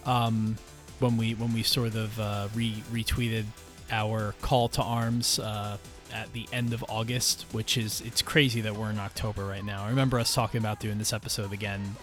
[0.05, 0.57] Um,
[0.99, 3.45] when we when we sort of uh, re- retweeted
[3.91, 5.77] our call to arms uh,
[6.13, 9.83] at the end of August, which is it's crazy that we're in October right now.
[9.83, 11.95] I remember us talking about doing this episode again,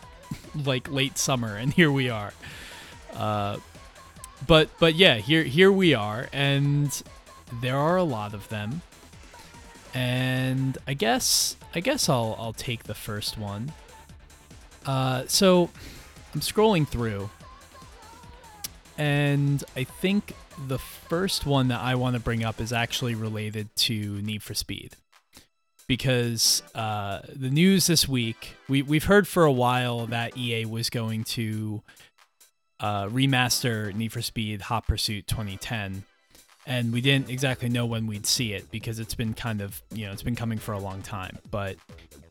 [0.65, 2.33] like late summer, and here we are.
[3.15, 3.59] Uh,
[4.46, 7.03] but but yeah, here here we are, and
[7.61, 8.83] there are a lot of them.
[9.92, 13.72] And I guess I guess I'll I'll take the first one.
[14.87, 15.70] Uh, so
[16.35, 17.29] I'm scrolling through,
[18.96, 20.35] and I think
[20.68, 24.55] the first one that I want to bring up is actually related to Need for
[24.55, 24.96] Speed.
[25.87, 30.88] Because uh, the news this week, we, we've heard for a while that EA was
[30.88, 31.83] going to
[32.81, 36.05] uh, remaster Need for Speed Hot Pursuit 2010.
[36.66, 40.07] And we didn't exactly know when we'd see it because it's been kind of, you
[40.07, 41.38] know, it's been coming for a long time.
[41.51, 41.77] But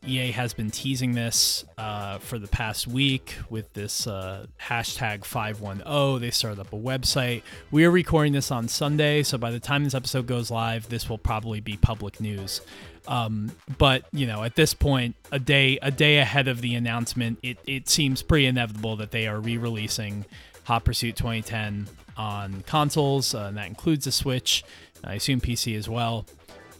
[0.05, 6.21] EA has been teasing this uh, for the past week with this uh, hashtag 510.
[6.21, 7.41] They started up a website.
[7.69, 11.09] We are recording this on Sunday, so by the time this episode goes live, this
[11.09, 12.61] will probably be public news.
[13.07, 17.39] Um, but you know, at this point, a day a day ahead of the announcement,
[17.43, 20.25] it, it seems pretty inevitable that they are re-releasing
[20.69, 24.63] Hot Pursuit 2010 on consoles, uh, and that includes the Switch.
[25.03, 26.27] I assume PC as well,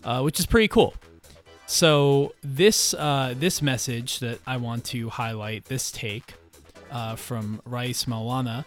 [0.03, 0.93] uh, which is pretty cool.
[1.65, 6.35] So this uh, this message that I want to highlight, this take
[6.91, 8.63] uh, from Rice Maulana.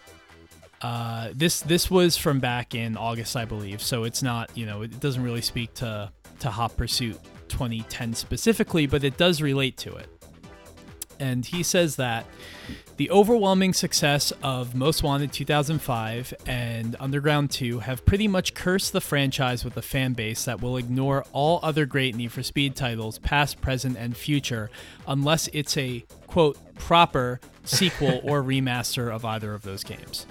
[0.80, 3.80] Uh, this this was from back in August, I believe.
[3.80, 8.88] So it's not you know it doesn't really speak to to Hot Pursuit 2010 specifically,
[8.88, 10.08] but it does relate to it.
[11.22, 12.26] And he says that
[12.96, 19.00] the overwhelming success of Most Wanted 2005 and Underground 2 have pretty much cursed the
[19.00, 23.20] franchise with a fan base that will ignore all other great Need for Speed titles,
[23.20, 24.68] past, present, and future,
[25.06, 30.26] unless it's a quote proper sequel or remaster of either of those games.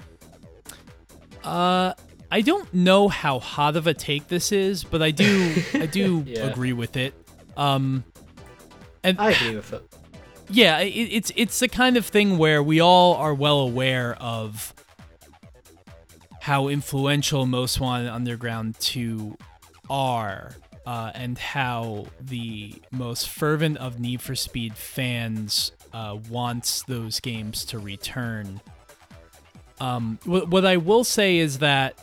[1.42, 1.94] Uh,
[2.30, 6.22] I don't know how hot of a take this is, but I do I do
[6.26, 6.46] Yeah.
[6.46, 7.14] agree with it.
[7.56, 8.04] Um,
[9.02, 9.82] and I agree with it.
[10.52, 14.74] Yeah, it, it's it's the kind of thing where we all are well aware of
[16.40, 19.36] how influential Most Wanted Underground 2
[19.88, 27.20] are, uh, and how the most fervent of Need for Speed fans uh, wants those
[27.20, 28.60] games to return.
[29.80, 31.96] Um, what, what I will say is that,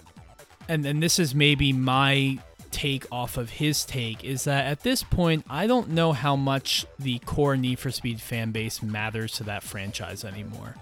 [0.68, 2.40] and, and this is maybe my
[2.80, 6.86] take off of his take, is that at this point, I don't know how much
[6.98, 10.76] the core Need for Speed fan base matters to that franchise anymore.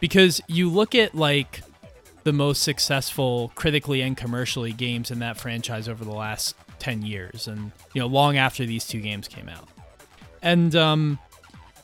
[0.00, 1.62] Because you look at, like,
[2.24, 7.46] the most successful critically and commercially games in that franchise over the last 10 years
[7.46, 9.68] and you know long after these two games came out
[10.40, 11.18] and um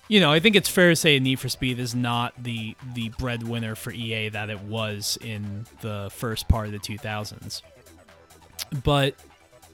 [0.09, 3.09] you know i think it's fair to say need for speed is not the the
[3.11, 7.62] breadwinner for ea that it was in the first part of the 2000s
[8.83, 9.14] but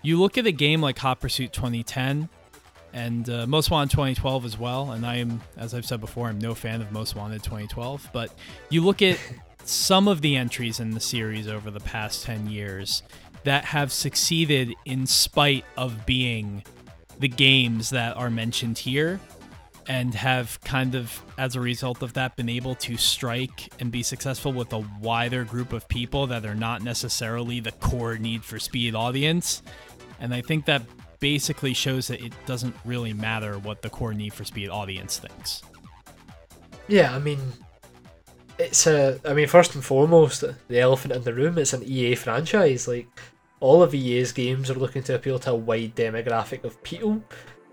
[0.05, 2.29] you look at a game like hot pursuit 2010
[2.93, 6.38] and uh, most wanted 2012 as well and i am as i've said before i'm
[6.38, 8.33] no fan of most wanted 2012 but
[8.69, 9.19] you look at
[9.64, 13.03] some of the entries in the series over the past 10 years
[13.45, 16.62] that have succeeded in spite of being
[17.19, 19.19] the games that are mentioned here
[19.87, 24.03] and have kind of as a result of that been able to strike and be
[24.03, 28.59] successful with a wider group of people that are not necessarily the core need for
[28.59, 29.62] speed audience
[30.20, 30.83] and i think that
[31.20, 35.62] basically shows that it doesn't really matter what the core need for speed audience thinks
[36.88, 37.40] Yeah, I mean,
[38.59, 39.20] it's a.
[39.24, 41.59] I mean, first and foremost, the elephant in the room.
[41.59, 42.87] It's an EA franchise.
[42.87, 43.09] Like
[43.61, 47.22] all of EA's games are looking to appeal to a wide demographic of people.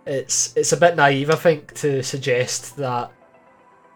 [0.06, 3.12] It's it's a bit naive, I think, to suggest that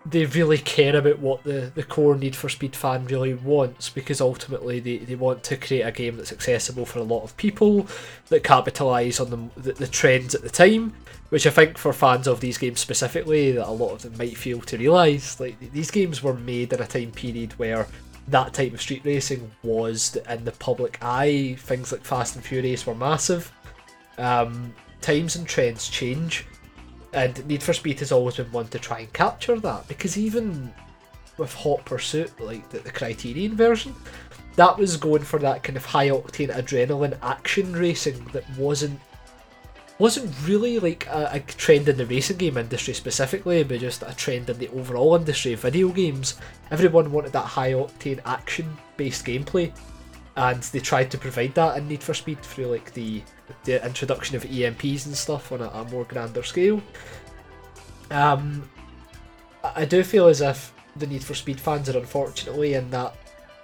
[0.06, 4.22] they really care about what the, the core Need for Speed fan really wants because
[4.22, 7.88] ultimately they, they want to create a game that's accessible for a lot of people
[8.30, 10.94] that capitalise on the, the, the trends at the time
[11.30, 14.38] which I think for fans of these games specifically that a lot of them might
[14.38, 17.88] fail to realise like these games were made in a time period where
[18.28, 21.56] that type of street racing was in the public eye.
[21.60, 23.52] Things like Fast and Furious were massive.
[24.18, 26.46] Um, times and trends change
[27.16, 30.74] and Need for Speed has always been one to try and capture that because even
[31.38, 33.96] with Hot Pursuit, like the, the Criterion version,
[34.56, 39.00] that was going for that kind of high octane adrenaline action racing that wasn't
[39.98, 44.14] wasn't really like a, a trend in the racing game industry specifically, but just a
[44.18, 46.36] trend in the overall industry of video games.
[46.70, 49.72] Everyone wanted that high octane action based gameplay,
[50.36, 53.24] and they tried to provide that in Need for Speed through like the
[53.66, 56.82] the introduction of EMPs and stuff on a, a more grander scale.
[58.12, 58.70] Um,
[59.64, 63.16] I do feel as if the Need for Speed fans are unfortunately in that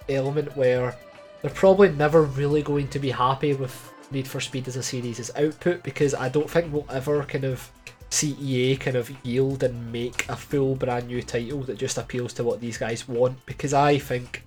[0.08, 0.96] element where
[1.40, 5.30] they're probably never really going to be happy with Need for Speed as a series'
[5.36, 7.70] output because I don't think we'll ever kind of
[8.10, 12.34] see EA kind of yield and make a full brand new title that just appeals
[12.34, 14.44] to what these guys want because I think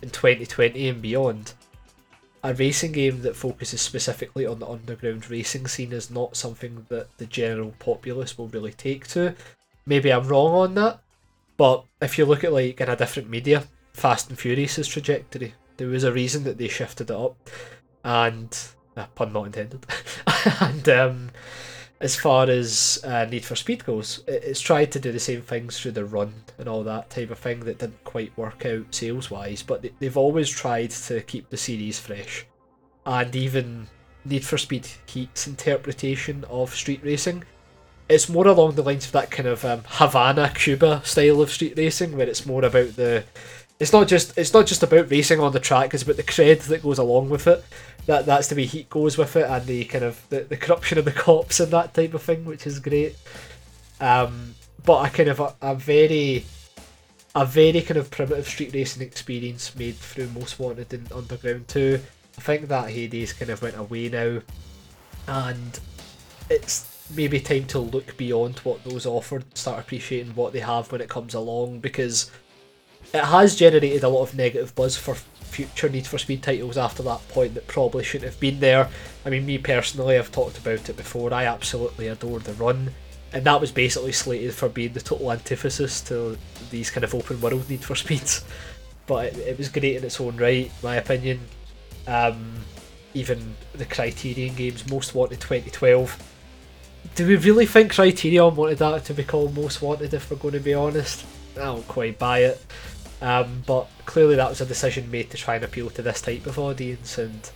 [0.00, 1.54] in 2020 and beyond
[2.42, 7.08] a racing game that focuses specifically on the underground racing scene is not something that
[7.18, 9.34] the general populace will really take to.
[9.86, 11.00] Maybe I'm wrong on that,
[11.56, 15.88] but if you look at like in a different media, Fast and Furious's trajectory, there
[15.88, 17.36] was a reason that they shifted it up,
[18.04, 18.56] and
[18.96, 19.84] uh, pun not intended.
[20.60, 21.30] and um,
[22.00, 25.78] as far as uh, Need for Speed goes, it's tried to do the same things
[25.78, 29.30] through the run and all that type of thing that didn't quite work out sales
[29.30, 32.46] wise, but they- they've always tried to keep the series fresh.
[33.04, 33.88] And even
[34.24, 37.44] Need for Speed Heat's interpretation of street racing,
[38.08, 41.74] it's more along the lines of that kind of um, Havana, Cuba style of street
[41.76, 43.24] racing, where it's more about the.
[43.80, 46.60] It's not just it's not just about racing on the track; it's about the cred
[46.64, 47.64] that goes along with it.
[48.04, 50.98] That that's the way Heat goes with it, and the kind of the, the corruption
[50.98, 53.16] of the cops and that type of thing, which is great.
[53.98, 54.54] Um,
[54.84, 56.44] but a kind of a, a very
[57.34, 62.00] a very kind of primitive street racing experience made through Most Wanted and Underground 2.
[62.38, 64.40] I think that heydays kind of went away now,
[65.26, 65.80] and
[66.50, 71.00] it's maybe time to look beyond what those offered, start appreciating what they have when
[71.00, 72.30] it comes along, because
[73.12, 77.02] it has generated a lot of negative buzz for future Need for Speed titles after
[77.02, 78.88] that point that probably shouldn't have been there.
[79.26, 81.34] I mean, me personally, I've talked about it before.
[81.34, 82.92] I absolutely adore the run,
[83.32, 86.38] and that was basically slated for being the total antithesis to
[86.70, 88.44] these kind of open world Need for Speeds.
[89.06, 91.40] But it, it was great in its own right, my opinion.
[92.06, 92.54] Um,
[93.12, 96.16] even the Criterion games, Most Wanted 2012.
[97.16, 100.14] Do we really think Criterion wanted that to be called Most Wanted?
[100.14, 102.64] If we're going to be honest, I don't quite buy it.
[103.22, 106.46] Um, but clearly, that was a decision made to try and appeal to this type
[106.46, 107.50] of audience, and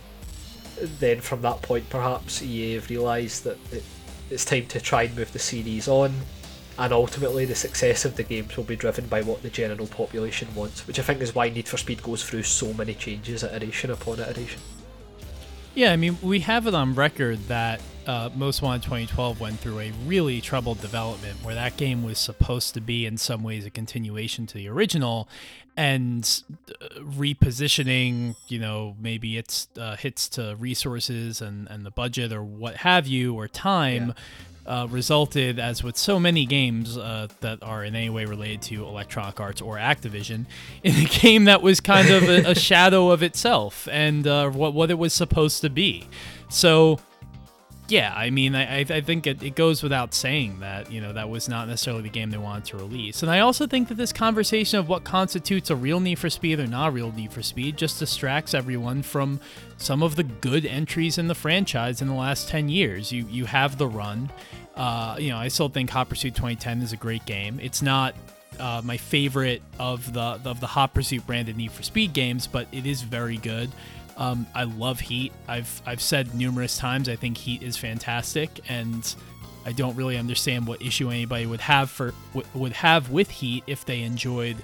[0.99, 3.83] then from that point, perhaps EA have realised that it,
[4.29, 6.13] it's time to try and move the series on,
[6.77, 10.47] and ultimately, the success of the games will be driven by what the general population
[10.53, 13.91] wants, which I think is why Need for Speed goes through so many changes, iteration
[13.91, 14.61] upon iteration.
[15.75, 19.79] Yeah, I mean, we have it on record that uh, Most Wanted 2012 went through
[19.79, 23.69] a really troubled development where that game was supposed to be, in some ways, a
[23.69, 25.27] continuation to the original,
[25.75, 32.31] and uh, repositioning, you know, maybe its uh, hits to resources and, and the budget
[32.31, 34.07] or what have you, or time.
[34.07, 34.13] Yeah.
[34.67, 38.83] Uh, resulted, as with so many games uh, that are in any way related to
[38.83, 40.47] Electronic Arts or Activision,
[40.83, 44.73] in a game that was kind of a, a shadow of itself and uh, what
[44.73, 46.07] what it was supposed to be.
[46.49, 46.99] So
[47.87, 51.29] yeah, I mean, I, I think it, it goes without saying that, you know, that
[51.29, 53.21] was not necessarily the game they wanted to release.
[53.21, 56.59] And I also think that this conversation of what constitutes a real Need for Speed
[56.59, 59.39] or not real Need for Speed just distracts everyone from
[59.77, 63.11] some of the good entries in the franchise in the last 10 years.
[63.11, 64.31] You, you have the run.
[64.75, 67.59] Uh, you know, I still think Hot Pursuit 2010 is a great game.
[67.61, 68.15] It's not
[68.59, 72.67] uh, my favorite of the of the Hot Pursuit branded Need for Speed games, but
[72.71, 73.71] it is very good.
[74.17, 75.33] Um, I love Heat.
[75.47, 79.15] I've I've said numerous times I think Heat is fantastic, and
[79.65, 82.13] I don't really understand what issue anybody would have for
[82.53, 84.57] would have with Heat if they enjoyed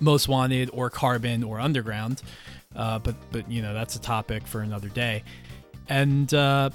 [0.00, 2.22] Most Wanted or Carbon or Underground.
[2.74, 5.22] Uh, but but you know that's a topic for another day.
[5.88, 6.70] And uh,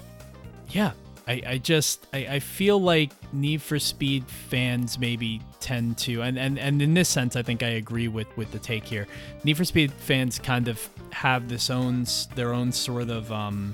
[0.69, 0.91] yeah,
[1.27, 6.39] I, I just I, I feel like Need for Speed fans maybe tend to and,
[6.39, 9.07] and, and in this sense I think I agree with, with the take here.
[9.43, 12.05] Need for Speed fans kind of have this own
[12.35, 13.73] their own sort of um,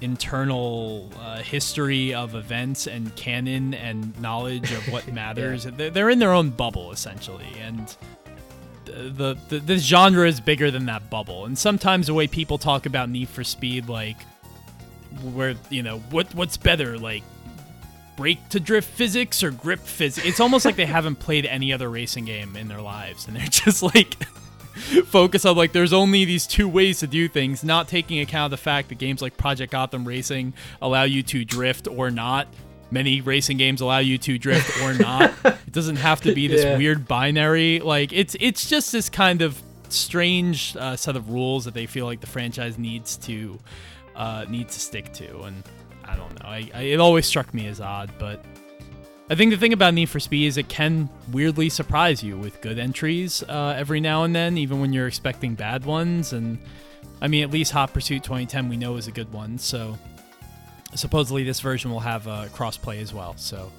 [0.00, 5.64] internal uh, history of events and canon and knowledge of what matters.
[5.64, 5.90] yeah.
[5.90, 7.96] they're, in their own bubble essentially and
[8.84, 11.46] the, the the genre is bigger than that bubble.
[11.46, 14.16] And sometimes the way people talk about Need for Speed like
[15.32, 17.22] where you know what what's better like
[18.16, 20.26] brake to drift physics or grip physics?
[20.26, 23.46] It's almost like they haven't played any other racing game in their lives and they're
[23.50, 24.16] just like
[25.06, 28.58] focus on like there's only these two ways to do things not taking account of
[28.58, 32.48] the fact that games like project gotham racing allow you to drift or not.
[32.92, 35.32] Many racing games allow you to drift or not.
[35.70, 36.76] It doesn't have to be this yeah.
[36.76, 37.78] weird binary.
[37.78, 42.06] Like it's it's just this kind of strange uh, set of rules that they feel
[42.06, 43.60] like the franchise needs to
[44.20, 45.42] uh, need to stick to.
[45.42, 45.62] And
[46.04, 46.48] I don't know.
[46.48, 48.44] I, I, it always struck me as odd, but
[49.30, 52.60] I think the thing about Need for Speed is it can weirdly surprise you with
[52.60, 56.34] good entries uh, every now and then, even when you're expecting bad ones.
[56.34, 56.58] And
[57.22, 59.56] I mean, at least Hot Pursuit 2010 we know is a good one.
[59.56, 59.98] So
[60.94, 63.34] supposedly this version will have uh, crossplay as well.
[63.38, 63.72] So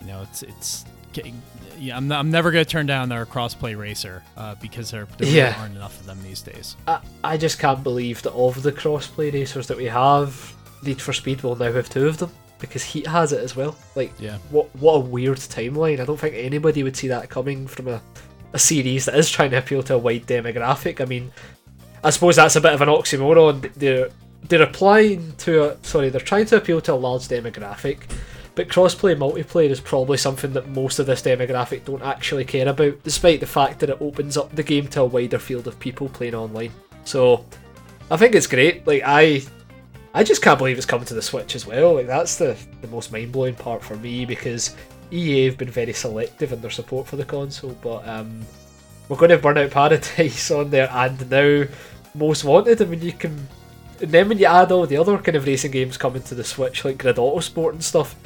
[0.00, 0.84] you know, it's it's
[1.78, 5.28] yeah, I'm, not, I'm never gonna turn down their crossplay racer uh, because there, there
[5.28, 5.56] yeah.
[5.58, 6.76] aren't enough of them these days.
[6.86, 10.54] I, I just can't believe that of the crossplay racers that we have,
[10.84, 13.76] Need for Speed will now have two of them because Heat has it as well.
[13.96, 14.38] Like, yeah.
[14.50, 16.00] what what a weird timeline.
[16.00, 18.00] I don't think anybody would see that coming from a,
[18.52, 21.00] a series that is trying to appeal to a wide demographic.
[21.00, 21.32] I mean,
[22.04, 23.72] I suppose that's a bit of an oxymoron.
[23.74, 24.10] They're
[24.48, 28.08] they're applying to a sorry, they're trying to appeal to a large demographic
[28.54, 33.02] but crossplay multiplayer is probably something that most of this demographic don't actually care about,
[33.02, 36.08] despite the fact that it opens up the game to a wider field of people
[36.08, 36.72] playing online.
[37.04, 37.44] So
[38.10, 38.86] I think it's great.
[38.86, 39.42] Like I
[40.14, 41.94] I just can't believe it's coming to the Switch as well.
[41.94, 44.76] Like that's the, the most mind blowing part for me because
[45.10, 48.44] EA have been very selective in their support for the console, but um,
[49.08, 51.64] we're going to have Burnout Paradise on there and now
[52.14, 52.82] Most Wanted.
[52.82, 53.48] I mean, you can.
[54.00, 56.44] And then when you add all the other kind of racing games coming to the
[56.44, 58.16] Switch, like Grid Autosport and stuff,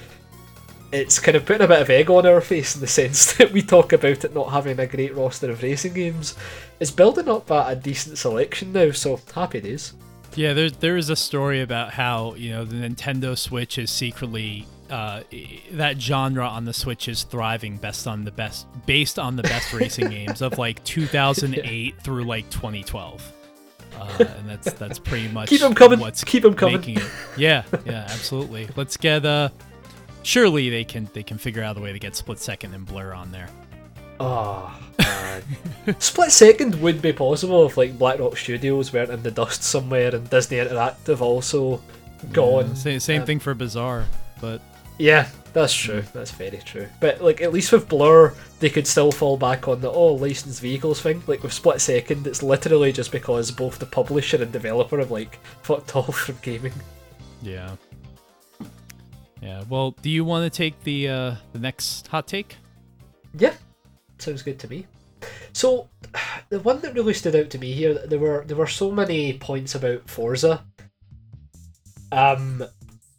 [0.96, 3.52] it's kind of putting a bit of egg on our face in the sense that
[3.52, 6.34] we talk about it not having a great roster of racing games.
[6.80, 9.94] It's building up a, a decent selection now, so happy days.
[10.34, 14.66] Yeah, there there is a story about how you know the Nintendo Switch is secretly
[14.90, 15.22] uh,
[15.72, 19.72] that genre on the Switch is thriving best on the best based on the best
[19.72, 22.02] racing games of like 2008 yeah.
[22.02, 23.32] through like 2012.
[23.98, 25.98] Uh, and that's that's pretty much keep them coming.
[25.98, 26.82] What's keep them coming.
[26.82, 27.02] It.
[27.38, 28.68] Yeah, yeah, absolutely.
[28.76, 29.48] Let's get uh
[30.26, 33.14] surely they can they can figure out a way to get split second and blur
[33.14, 33.48] on there.
[34.18, 34.78] Oh,
[35.98, 40.14] split second would be possible if like Black Rock Studios weren't in the dust somewhere
[40.14, 41.80] and Disney Interactive also
[42.32, 42.68] gone.
[42.68, 44.06] Yeah, same, same thing for Bizarre,
[44.40, 44.60] but
[44.98, 46.02] yeah, that's true.
[46.12, 46.88] That's very true.
[47.00, 50.60] But like at least with Blur, they could still fall back on the oh licensed
[50.60, 51.22] vehicles thing.
[51.26, 55.38] Like with Split Second, it's literally just because both the publisher and developer have like
[55.62, 56.72] fucked off from gaming.
[57.42, 57.76] Yeah.
[59.40, 59.64] Yeah.
[59.68, 62.56] Well, do you want to take the uh, the next hot take?
[63.38, 63.54] Yeah,
[64.18, 64.86] sounds good to me.
[65.52, 65.88] So,
[66.48, 69.34] the one that really stood out to me here, there were there were so many
[69.34, 70.64] points about Forza.
[72.12, 72.64] Um,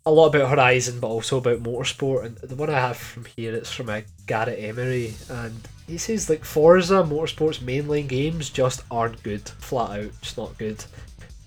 [0.06, 2.26] a lot about Horizon, but also about motorsport.
[2.26, 6.30] And the one I have from here, it's from a Garrett Emery, and he says
[6.30, 10.84] like Forza Motorsport's mainline games just aren't good, flat out, just not good.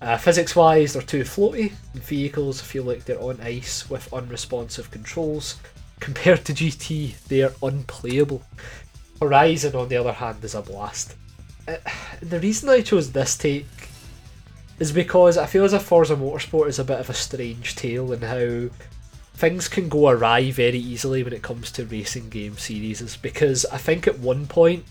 [0.01, 1.73] Uh, physics wise, they're too floaty.
[1.95, 5.57] Vehicles feel like they're on ice with unresponsive controls.
[6.01, 8.43] Compared to GT, they are unplayable.
[9.21, 11.17] Horizon, on the other hand, is a blast.
[11.69, 11.77] Uh,
[12.23, 13.67] the reason I chose this take
[14.79, 18.15] is because I feel as if Forza Motorsport is a bit of a strange tale
[18.15, 18.75] in how
[19.35, 23.19] things can go awry very easily when it comes to racing game series.
[23.19, 24.87] Because I think at one point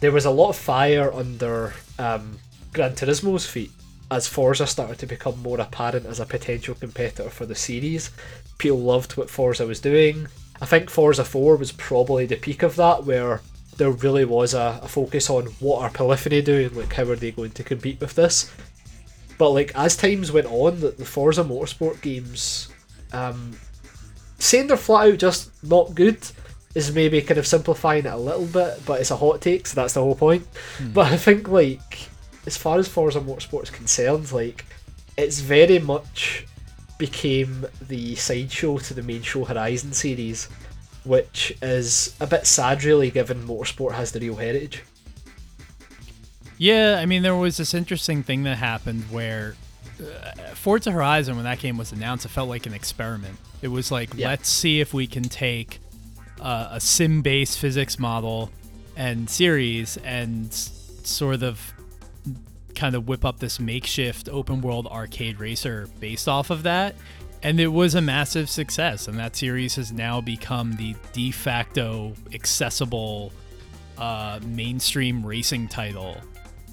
[0.00, 2.40] there was a lot of fire under um,
[2.72, 3.70] Gran Turismo's feet
[4.10, 8.10] as Forza started to become more apparent as a potential competitor for the series.
[8.58, 10.28] People loved what Forza was doing.
[10.60, 13.40] I think Forza 4 was probably the peak of that, where
[13.76, 17.30] there really was a, a focus on what are Polyphony doing, like how are they
[17.30, 18.50] going to compete with this.
[19.38, 22.68] But like as times went on, the, the Forza Motorsport games,
[23.12, 23.58] um,
[24.38, 26.18] saying they're flat out just not good
[26.74, 29.74] is maybe kind of simplifying it a little bit, but it's a hot take, so
[29.74, 30.46] that's the whole point.
[30.78, 30.92] Hmm.
[30.92, 32.10] But I think like
[32.46, 34.64] as far as Forza Motorsport is concerned, like
[35.18, 36.46] it's very much
[36.98, 40.48] became the sideshow to the main show Horizon series,
[41.04, 44.82] which is a bit sad, really, given Motorsport has the real heritage.
[46.58, 49.56] Yeah, I mean, there was this interesting thing that happened where
[50.00, 53.36] uh, Forza Horizon, when that game was announced, it felt like an experiment.
[53.60, 54.28] It was like, yeah.
[54.28, 55.80] let's see if we can take
[56.40, 58.50] uh, a sim based physics model
[58.96, 61.72] and series and sort of
[62.76, 66.94] kind of whip up this makeshift open world arcade racer based off of that.
[67.42, 69.08] And it was a massive success.
[69.08, 73.32] And that series has now become the de facto accessible
[73.98, 76.16] uh, mainstream racing title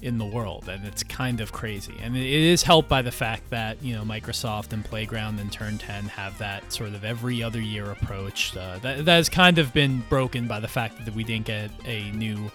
[0.02, 0.68] in the world.
[0.68, 1.94] And it's kind of crazy.
[2.02, 5.78] And it is helped by the fact that, you know, Microsoft and Playground and Turn
[5.78, 8.56] 10 have that sort of every other year approach.
[8.56, 11.70] Uh, that, that has kind of been broken by the fact that we didn't get
[11.86, 12.50] a new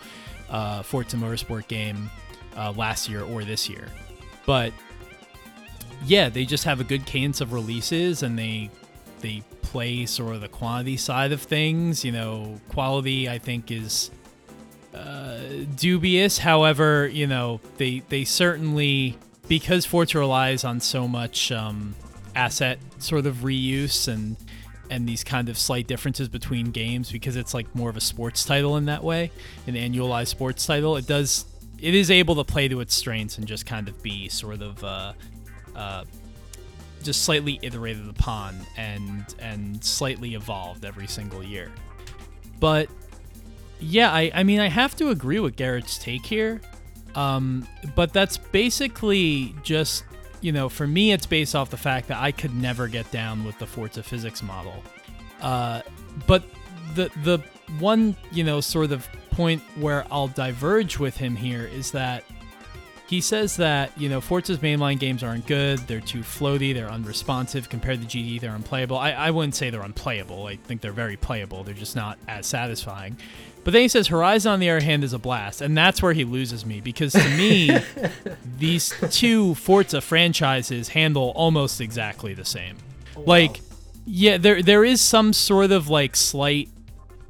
[0.49, 2.09] uh, Forza Motorsport game
[2.59, 3.87] uh, last year or this year.
[4.45, 4.73] But
[6.05, 8.69] yeah, they just have a good cadence of releases and they
[9.21, 12.03] they play sort of the quantity side of things.
[12.03, 14.11] You know, quality I think is
[14.93, 15.39] uh,
[15.75, 16.39] dubious.
[16.39, 21.95] However, you know they they certainly because Forza relies on so much um,
[22.35, 24.35] asset sort of reuse and
[24.89, 28.43] and these kind of slight differences between games because it's like more of a sports
[28.43, 29.31] title in that way,
[29.67, 30.97] an annualized sports title.
[30.97, 31.45] It does
[31.81, 34.83] it is able to play to its strengths and just kind of be sort of
[34.83, 35.13] uh,
[35.75, 36.03] uh,
[37.03, 41.71] just slightly iterated upon and and slightly evolved every single year.
[42.59, 42.89] But
[43.79, 46.61] yeah, I, I mean I have to agree with Garrett's take here.
[47.15, 50.03] Um, but that's basically just
[50.41, 53.43] you know for me it's based off the fact that I could never get down
[53.43, 54.83] with the Forza physics model.
[55.41, 55.81] Uh,
[56.27, 56.43] but
[56.95, 57.39] the the
[57.79, 59.07] one you know sort of
[59.39, 62.25] point where I'll diverge with him here is that
[63.07, 65.79] he says that you know Forza's mainline games aren't good.
[65.79, 66.73] They're too floaty.
[66.73, 68.97] They're unresponsive compared to GT, They're unplayable.
[68.97, 70.47] I, I wouldn't say they're unplayable.
[70.47, 71.63] I think they're very playable.
[71.63, 73.15] They're just not as satisfying.
[73.63, 76.11] But then he says Horizon, on the other hand, is a blast, and that's where
[76.11, 77.79] he loses me because to me,
[78.57, 82.75] these two Forza franchises handle almost exactly the same.
[83.15, 83.25] Oh, wow.
[83.25, 83.61] Like,
[84.05, 86.67] yeah, there there is some sort of like slight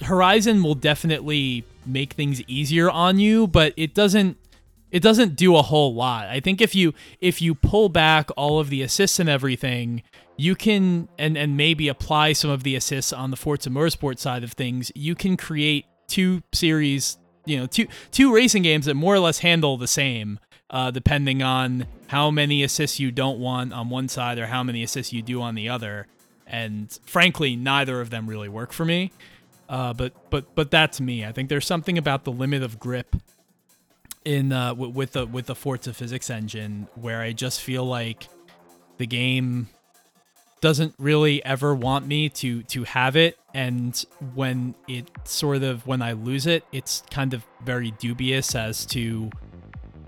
[0.02, 4.38] Horizon will definitely make things easier on you, but it doesn't
[4.92, 6.28] it doesn't do a whole lot.
[6.28, 10.04] I think if you if you pull back all of the assists and everything,
[10.38, 14.44] you can and and maybe apply some of the assists on the Forza Motorsport side
[14.44, 19.14] of things, you can create two series, you know, two two racing games that more
[19.14, 23.90] or less handle the same, uh, depending on how many assists you don't want on
[23.90, 26.08] one side or how many assists you do on the other.
[26.48, 29.12] And frankly, neither of them really work for me.
[29.70, 31.24] Uh, but but but that's me.
[31.24, 33.16] I think there's something about the limit of grip
[34.26, 38.28] in uh, w- with the with the Forza physics engine where I just feel like
[38.98, 39.70] the game
[40.62, 46.02] doesn't really ever want me to to have it and when it sort of when
[46.02, 49.30] I lose it it's kind of very dubious as to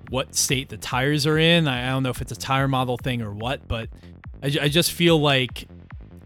[0.10, 2.98] what state the tires are in I, I don't know if it's a tire model
[2.98, 3.88] thing or what but
[4.44, 5.70] I, I just feel like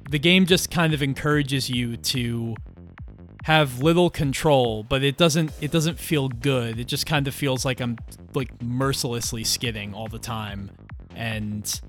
[0.10, 2.56] the game just kind of encourages you to
[3.46, 6.80] have little control, but it doesn't it doesn't feel good.
[6.80, 7.96] It just kind of feels like I'm
[8.34, 10.72] like mercilessly skidding all the time.
[11.16, 11.82] And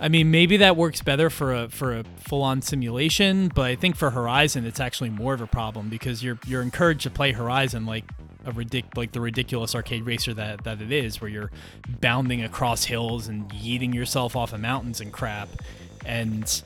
[0.00, 3.94] I mean, maybe that works better for a for a full-on simulation, but I think
[3.94, 7.86] for Horizon it's actually more of a problem because you're you're encouraged to play Horizon
[7.86, 8.04] like
[8.44, 11.52] a ridic- like the ridiculous arcade racer that that it is, where you're
[12.00, 15.50] bounding across hills and yeeting yourself off of mountains and crap.
[16.04, 16.62] And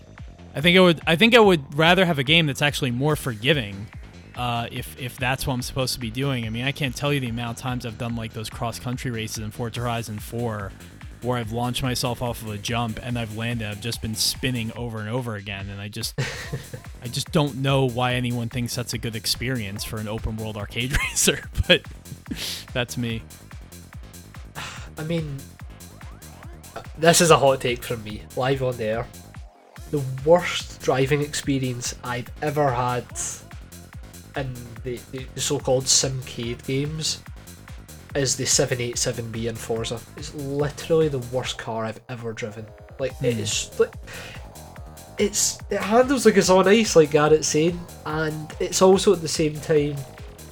[0.55, 3.17] I think I would I think I would rather have a game that's actually more
[3.17, 3.87] forgiving.
[4.41, 7.13] Uh, if if that's what I'm supposed to be doing, I mean, I can't tell
[7.13, 10.19] you the amount of times I've done like those cross country races in Forza Horizon
[10.19, 10.73] 4,
[11.21, 13.69] where I've launched myself off of a jump and I've landed.
[13.69, 16.19] I've just been spinning over and over again, and I just
[17.03, 20.57] I just don't know why anyone thinks that's a good experience for an open world
[20.57, 21.51] arcade racer.
[21.69, 21.83] But
[22.73, 23.23] that's me.
[24.97, 25.37] I mean,
[26.97, 29.07] this is a hot take from me, live on the air.
[29.91, 33.05] The worst driving experience I've ever had
[34.37, 34.55] in
[34.85, 37.23] the, the, the so-called Simcade games
[38.15, 40.01] is the 787B in Forza.
[40.17, 42.67] It's literally the worst car I've ever driven.
[42.99, 43.27] Like Hmm.
[43.27, 43.95] it's like
[45.19, 49.29] it's it handles like it's on ice, like Garrett's saying, and it's also at the
[49.29, 49.97] same time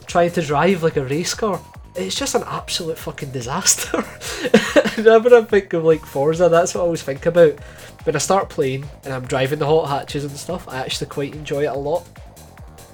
[0.06, 1.60] trying to drive like a race car.
[1.96, 4.00] It's just an absolute fucking disaster.
[4.96, 7.58] Whenever I think of like Forza, that's what I always think about.
[8.04, 11.34] When I start playing and I'm driving the hot hatches and stuff, I actually quite
[11.34, 12.06] enjoy it a lot.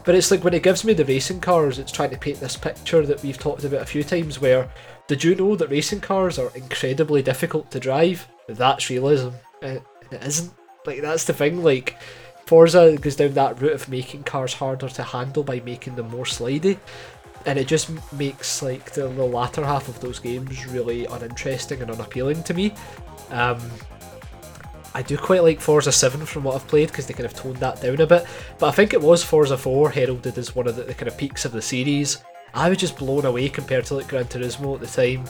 [0.05, 2.57] But it's like when it gives me the racing cars, it's trying to paint this
[2.57, 4.69] picture that we've talked about a few times where
[5.07, 8.27] did you know that racing cars are incredibly difficult to drive?
[8.49, 9.31] That's realism.
[9.63, 9.79] Uh,
[10.11, 10.53] It isn't.
[10.87, 11.63] Like, that's the thing.
[11.63, 11.97] Like,
[12.47, 16.25] Forza goes down that route of making cars harder to handle by making them more
[16.27, 16.79] slidey.
[17.47, 21.91] And it just makes, like, the, the latter half of those games really uninteresting and
[21.91, 22.75] unappealing to me.
[23.31, 23.59] Um,
[24.95, 27.57] I do quite like Forza 7 from what I've played because they kind of toned
[27.57, 28.25] that down a bit.
[28.59, 31.19] But I think it was Forza 4 heralded as one of the, the kind of
[31.19, 32.23] peaks of the series.
[32.55, 35.27] I was just blown away compared to like Gran Turismo at the time.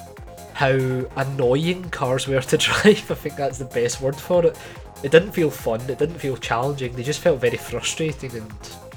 [0.53, 0.69] How
[1.17, 3.11] annoying cars were to drive.
[3.11, 4.57] I think that's the best word for it.
[5.03, 5.81] It didn't feel fun.
[5.83, 6.93] It didn't feel challenging.
[6.95, 8.53] They just felt very frustrating and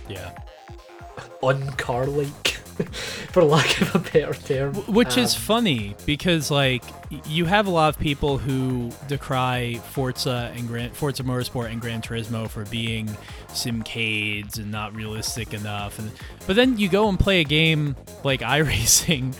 [0.09, 0.31] Yeah.
[1.41, 2.56] uncar-like,
[3.31, 4.73] for lack of a better term.
[4.93, 6.83] Which is Um, funny because like
[7.25, 12.01] you have a lot of people who decry Forza and Gran Forza Motorsport and Gran
[12.01, 13.07] Turismo for being
[13.49, 16.11] simcades and not realistic enough, and
[16.45, 19.35] but then you go and play a game like iRacing.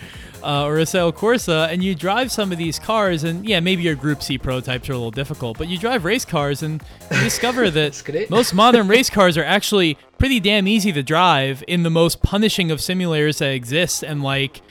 [0.47, 3.95] Uh, or Assetto Corsa, and you drive some of these cars, and yeah, maybe your
[3.95, 6.81] Group C prototypes are a little difficult, but you drive race cars, and
[7.11, 11.83] you discover that most modern race cars are actually pretty damn easy to drive in
[11.83, 14.61] the most punishing of simulators that exist, and like,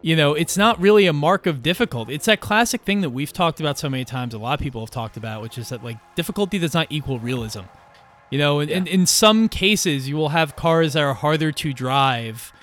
[0.00, 2.14] you know, it's not really a mark of difficulty.
[2.14, 4.80] It's that classic thing that we've talked about so many times, a lot of people
[4.80, 7.60] have talked about, which is that like difficulty does not equal realism.
[8.30, 11.72] You know, and, and in some cases, you will have cars that are harder to
[11.74, 12.54] drive,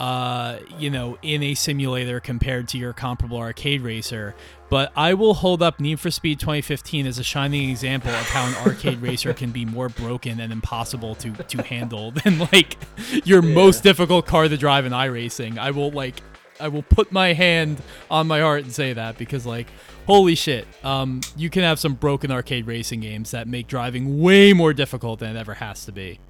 [0.00, 4.34] uh, you know, in a simulator compared to your comparable arcade racer.
[4.70, 8.46] But I will hold up Need for Speed 2015 as a shining example of how
[8.46, 12.78] an arcade racer can be more broken and impossible to, to handle than like
[13.24, 15.58] your most difficult car to drive in iRacing.
[15.58, 16.22] I will like
[16.58, 19.66] I will put my hand on my heart and say that because like
[20.06, 24.52] holy shit um you can have some broken arcade racing games that make driving way
[24.52, 26.18] more difficult than it ever has to be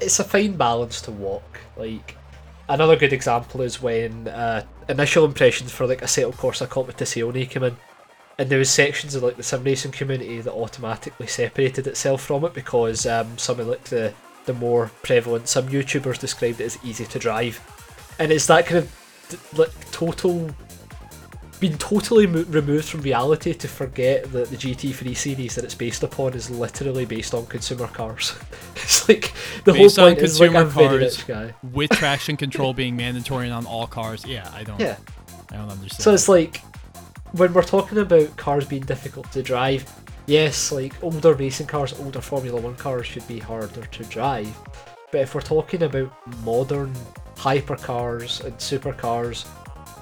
[0.00, 1.60] it's a fine balance to walk.
[1.76, 2.16] Like
[2.68, 7.48] another good example is when uh, initial impressions for like a set Assetto Corsa Competizione
[7.48, 7.76] came in,
[8.38, 12.44] and there was sections of like the sim racing community that automatically separated itself from
[12.44, 14.12] it because um, some of like the
[14.46, 17.60] the more prevalent some YouTubers described it as easy to drive,
[18.18, 20.50] and it's that kind of like total
[21.60, 26.02] been totally mo- removed from reality to forget that the GT3 series that it's based
[26.02, 28.34] upon is literally based on consumer cars.
[28.76, 29.32] it's like
[29.64, 31.54] the Based whole on point is like consumer a very rich guy.
[31.72, 34.96] with traction control being mandatory on all cars yeah i don't Yeah.
[35.50, 36.60] i don't understand So it's like
[37.32, 39.84] when we're talking about cars being difficult to drive,
[40.26, 44.48] yes, like older racing cars, older Formula One cars should be harder to drive.
[45.12, 46.10] But if we're talking about
[46.44, 46.94] modern
[47.36, 49.46] hypercars and supercars,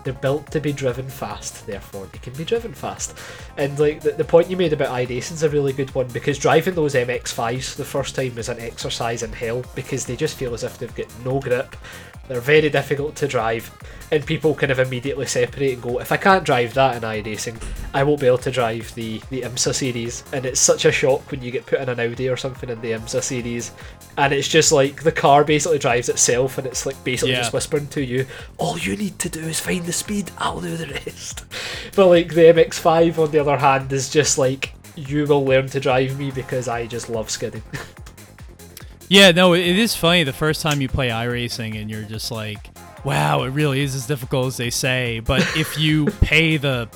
[0.04, 3.14] they're built to be driven fast, therefore they can be driven fast.
[3.56, 6.74] And like the, the point you made about iRacing's a really good one because driving
[6.74, 10.62] those MX5s the first time is an exercise in hell because they just feel as
[10.62, 11.74] if they've got no grip.
[12.28, 13.70] They're very difficult to drive,
[14.10, 17.62] and people kind of immediately separate and go, if I can't drive that in iRacing,
[17.92, 20.24] I won't be able to drive the, the IMSA series.
[20.32, 22.80] And it's such a shock when you get put in an Audi or something in
[22.80, 23.72] the IMSA series,
[24.16, 27.40] and it's just like the car basically drives itself, and it's like basically Yeah.
[27.40, 30.76] just whispering to you, all you need to do is find the speed, I'll do
[30.76, 31.44] the rest.
[31.94, 35.80] But like the MX5 on the other hand is just like, you will learn to
[35.80, 37.62] drive me because I just love skidding.
[39.14, 42.58] Yeah, no, it is funny the first time you play iRacing and you're just like,
[43.04, 45.20] wow, it really is as difficult as they say.
[45.20, 46.88] But if you pay the,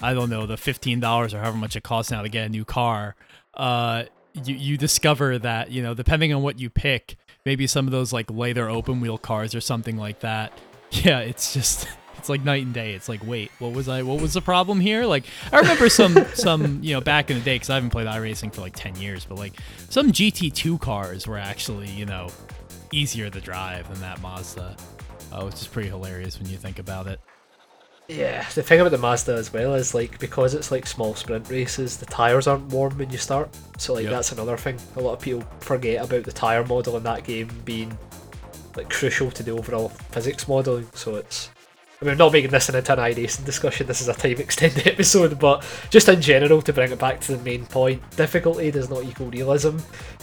[0.00, 1.02] I don't know, the $15
[1.34, 3.16] or however much it costs now to get a new car,
[3.54, 4.04] uh,
[4.44, 8.12] you, you discover that, you know, depending on what you pick, maybe some of those
[8.12, 10.52] like later open wheel cars or something like that,
[10.90, 11.86] Yeah, it's just
[12.18, 12.92] it's like night and day.
[12.94, 14.02] It's like, wait, what was I?
[14.02, 15.04] What was the problem here?
[15.06, 18.06] Like, I remember some some you know back in the day because I haven't played
[18.06, 19.54] iRacing for like ten years, but like
[19.88, 22.28] some GT2 cars were actually you know
[22.92, 24.76] easier to drive than that Mazda,
[25.32, 27.20] uh, which is pretty hilarious when you think about it.
[28.08, 31.50] Yeah, the thing about the Mazda as well is like because it's like small sprint
[31.50, 33.50] races, the tires aren't warm when you start.
[33.76, 34.12] So like Yep.
[34.12, 34.78] that's another thing.
[34.96, 37.96] A lot of people forget about the tire model in that game being
[38.76, 40.86] like crucial to the overall physics modeling.
[40.94, 41.50] So it's
[42.00, 43.88] I mean, I'm not making this an iRacing discussion.
[43.88, 47.36] This is a time extended episode, but just in general, to bring it back to
[47.36, 49.78] the main point, difficulty does not equal realism,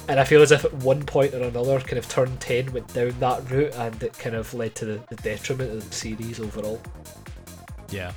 [0.08, 2.94] and I feel as if at one point or another, kind of turn ten went
[2.94, 6.40] down that route, and it kind of led to the, the detriment of the series
[6.40, 6.82] overall.
[7.90, 8.14] Yeah.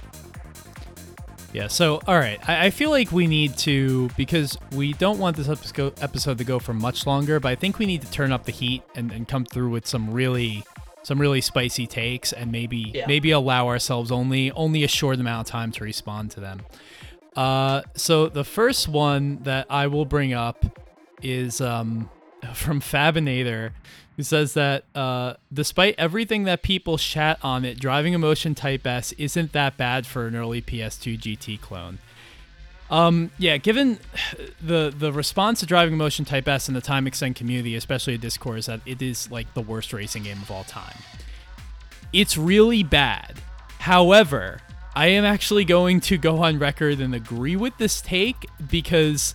[1.52, 2.38] Yeah, so, all right.
[2.48, 6.44] I, I feel like we need to, because we don't want this episode, episode to
[6.44, 9.10] go for much longer, but I think we need to turn up the heat and,
[9.10, 10.62] and come through with some really.
[11.02, 13.06] Some really spicy takes, and maybe Yeah.
[13.06, 16.62] maybe allow ourselves only only a short amount of time to respond to them.
[17.36, 20.64] Uh, so the first one that I will bring up
[21.22, 22.10] is um,
[22.54, 23.70] from Fabinator,
[24.16, 29.12] who says that uh, despite everything that people chat on it, driving emotion Type S
[29.12, 31.98] isn't that bad for an early PS2 GT clone.
[32.90, 33.98] Um, yeah, given
[34.62, 38.20] the the response to driving emotion Type S in the time extend community, especially at
[38.20, 40.96] Discord, is that it is like the worst racing game of all time.
[42.12, 43.34] It's really bad.
[43.78, 44.60] However,
[44.94, 49.34] I am actually going to go on record and agree with this take because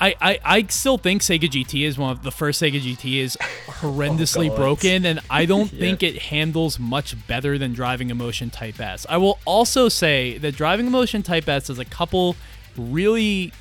[0.00, 3.36] I, I, I still think Sega GT is one of the first Sega GT is
[3.40, 3.44] oh,
[3.80, 4.56] horrendously God.
[4.56, 5.80] broken, and I don't Yeah.
[5.80, 9.06] think it handles much better than Driving Emotion Type S.
[9.08, 12.36] I will also say that Driving Emotion Type S has a couple
[12.76, 13.52] really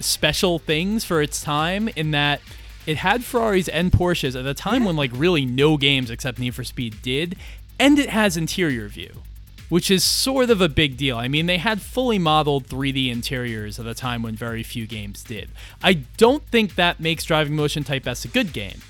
[0.00, 2.40] special things for its time in that
[2.86, 6.54] it had Ferraris and Porsches at a time when like really no games except Need
[6.54, 7.36] for Speed did,
[7.78, 9.22] and it has interior view,
[9.70, 11.16] which is sort of a big deal.
[11.16, 15.22] I mean, they had fully modeled 3D interiors at a time when very few games
[15.22, 15.48] did.
[15.82, 18.82] I don't think that makes Driving Emotion Type S a good game.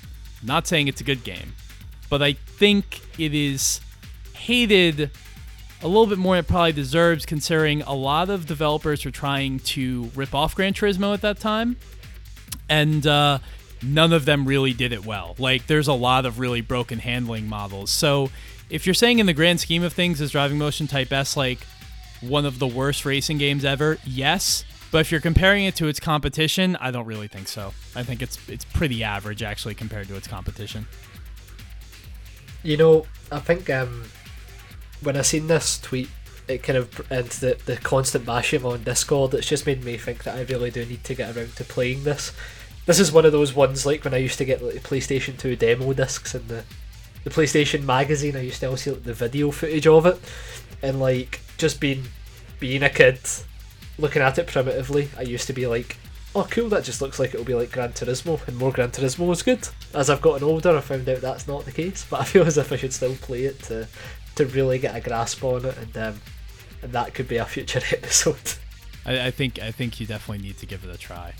[0.43, 1.53] not saying it's a good game,
[2.09, 3.79] but I think it is
[4.33, 5.11] hated
[5.83, 9.59] a little bit more than it probably deserves, considering a lot of developers were trying
[9.59, 11.77] to rip off Gran Turismo at that time,
[12.69, 13.39] and uh,
[13.83, 15.35] none of them really did it well.
[15.37, 17.91] Like, there's a lot of really broken handling models.
[17.91, 18.29] So,
[18.71, 21.59] if you're saying in the grand scheme of things, is Driving Emotion Type S like
[22.21, 23.97] one of the worst racing games ever?
[24.05, 24.63] Yes.
[24.91, 27.73] But if you're comparing it to its competition, I don't really think so.
[27.95, 30.87] I think it's it's pretty average actually compared to its competition.
[32.63, 34.05] You know, I think um,
[35.01, 36.09] when I seen this tweet,
[36.47, 40.23] it kind of and the the constant bashing on Discord, it's just made me think
[40.23, 42.31] that I really do need to get around to playing this.
[42.85, 45.57] This is one of those ones like when I used to get like PlayStation Two
[45.57, 46.63] demo discs and the
[47.23, 48.35] the PlayStation magazine.
[48.35, 50.19] I used to also see like, the video footage of it,
[50.81, 52.03] and like just being
[52.59, 53.19] being a kid,
[53.97, 55.09] looking at it primitively.
[55.17, 55.97] I used to be like,
[56.35, 59.27] oh cool, that just looks like it'll be like Gran Turismo, and more Gran Turismo
[59.27, 59.67] was good.
[59.93, 62.57] As I've gotten older, I found out that's not the case, but I feel as
[62.57, 63.87] if I should still play it to
[64.35, 66.21] to really get a grasp on it, and um,
[66.81, 68.53] and that could be a future episode.
[69.05, 71.33] I, I think I think you definitely need to give it a try.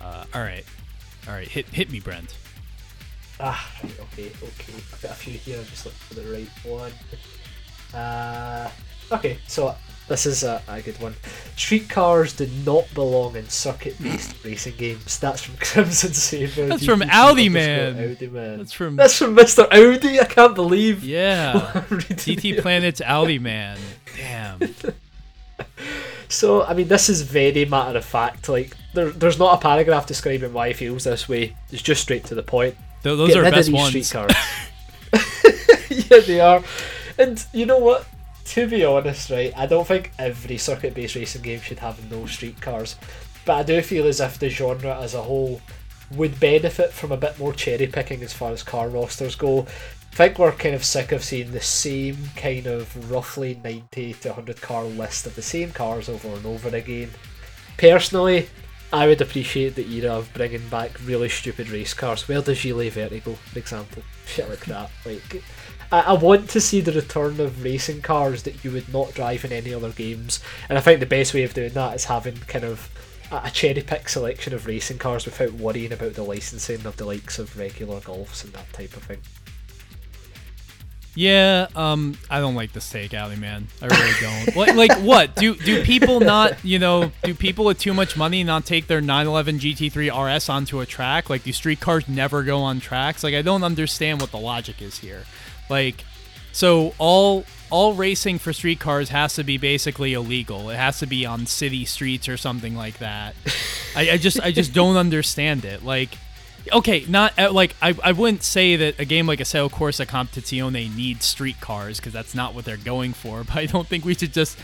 [0.00, 0.64] Uh, all right,
[1.28, 2.36] all right, hit hit me, Brent.
[3.40, 4.72] Ah, right, okay, okay.
[4.92, 5.58] I've got a few here.
[5.58, 6.92] I'm just looking for the right one.
[7.94, 8.70] Uh,
[9.12, 9.74] okay, so
[10.08, 11.14] this is a, a good one.
[11.56, 15.18] Streetcars do not belong in circuit-based racing games.
[15.18, 16.66] That's from Crimson Saber.
[16.66, 18.10] That's from DTC Audi Man.
[18.10, 18.58] Audi Man.
[18.58, 19.66] That's from That's from Mr.
[19.72, 20.20] Audi.
[20.20, 21.04] I can't believe.
[21.04, 22.62] yeah, I'm DT here.
[22.62, 23.78] Planet's Audi Man.
[24.16, 24.60] Damn.
[26.28, 28.48] So, I mean, this is very matter of fact.
[28.48, 31.56] Like, there, there's not a paragraph describing why he feels this way.
[31.70, 32.76] It's just straight to the point.
[33.06, 33.88] Th- those Get are best ones.
[33.88, 34.34] streetcars.
[36.10, 36.60] yeah, they are.
[37.18, 38.04] And you know what?
[38.46, 42.60] To be honest, right, I don't think every circuit-based racing game should have no street
[42.60, 42.96] cars,
[43.44, 45.60] but I do feel as if the genre as a whole
[46.12, 49.66] would benefit from a bit more cherry picking as far as car rosters go.
[50.12, 54.28] I think we're kind of sick of seeing the same kind of roughly 90 to
[54.30, 57.10] 100 car list of the same cars over and over again.
[57.76, 58.48] Personally,
[58.92, 62.28] I would appreciate the era of bringing back really stupid race cars.
[62.28, 64.02] Where does Gillet Vertigo, for example?
[64.26, 64.90] Shit like that.
[65.04, 65.42] Like,
[65.90, 69.44] I, I want to see the return of racing cars that you would not drive
[69.44, 70.40] in any other games.
[70.68, 72.90] And I think the best way of doing that is having kind of
[73.30, 77.04] a, a cherry pick selection of racing cars without worrying about the licensing of the
[77.04, 79.18] likes of regular golfs and that type of thing.
[81.16, 83.68] Yeah, um, I don't like this take, alley man.
[83.80, 84.56] I really don't.
[84.76, 85.34] like, like what?
[85.34, 89.00] Do do people not, you know, do people with too much money not take their
[89.00, 91.30] 911 GT3 RS onto a track?
[91.30, 93.24] Like, do street cars never go on tracks?
[93.24, 95.24] Like, I don't understand what the logic is here.
[95.70, 96.04] Like,
[96.52, 100.68] so all all racing for street cars has to be basically illegal.
[100.68, 103.34] It has to be on city streets or something like that.
[103.96, 105.82] I, I just I just don't understand it.
[105.82, 106.10] Like
[106.72, 110.94] okay, not uh, like I, I wouldn't say that a game like Assetto Corsa Competizione
[110.94, 113.44] needs street cars because that's not what they're going for.
[113.46, 114.58] But I don't think we should just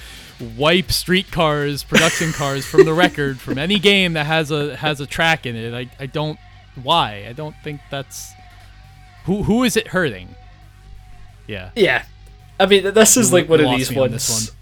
[0.57, 5.01] wipe street cars, production cars from the record from any game that has a has
[5.01, 5.75] a track in it.
[5.75, 6.39] I, I don't
[6.83, 8.33] why I don't think that's
[9.25, 10.35] who who is it hurting?
[11.47, 11.71] Yeah.
[11.75, 12.05] Yeah.
[12.59, 14.53] I mean, this is like one of these ones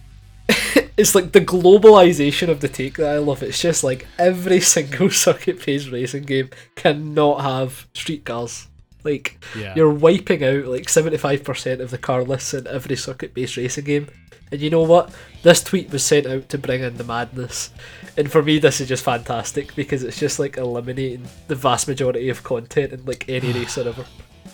[1.00, 3.42] it's like the globalization of the take that I love.
[3.42, 8.68] It's just like every single circuit based racing game cannot have street cars.
[9.02, 9.72] Like yeah.
[9.74, 13.56] you're wiping out like seventy five percent of the car lists in every circuit based
[13.56, 14.08] racing game.
[14.52, 15.14] And you know what?
[15.42, 17.70] This tweet was sent out to bring in the madness.
[18.18, 22.28] And for me this is just fantastic because it's just like eliminating the vast majority
[22.28, 24.04] of content in like any racer ever.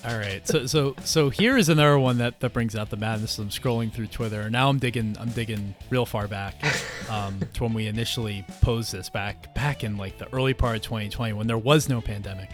[0.06, 3.38] All right, so so so here is another one that, that brings out the madness.
[3.38, 4.42] I'm scrolling through Twitter.
[4.42, 6.54] And now I'm digging I'm digging real far back
[7.10, 10.82] um, to when we initially posed this back back in like the early part of
[10.82, 12.50] 2020 when there was no pandemic.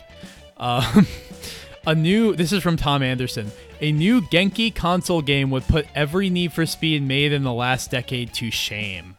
[0.57, 1.07] Um,
[1.86, 3.53] a new this is from Tom Anderson.
[3.82, 7.90] A new Genki console game would put every Need for Speed made in the last
[7.90, 9.14] decade to shame.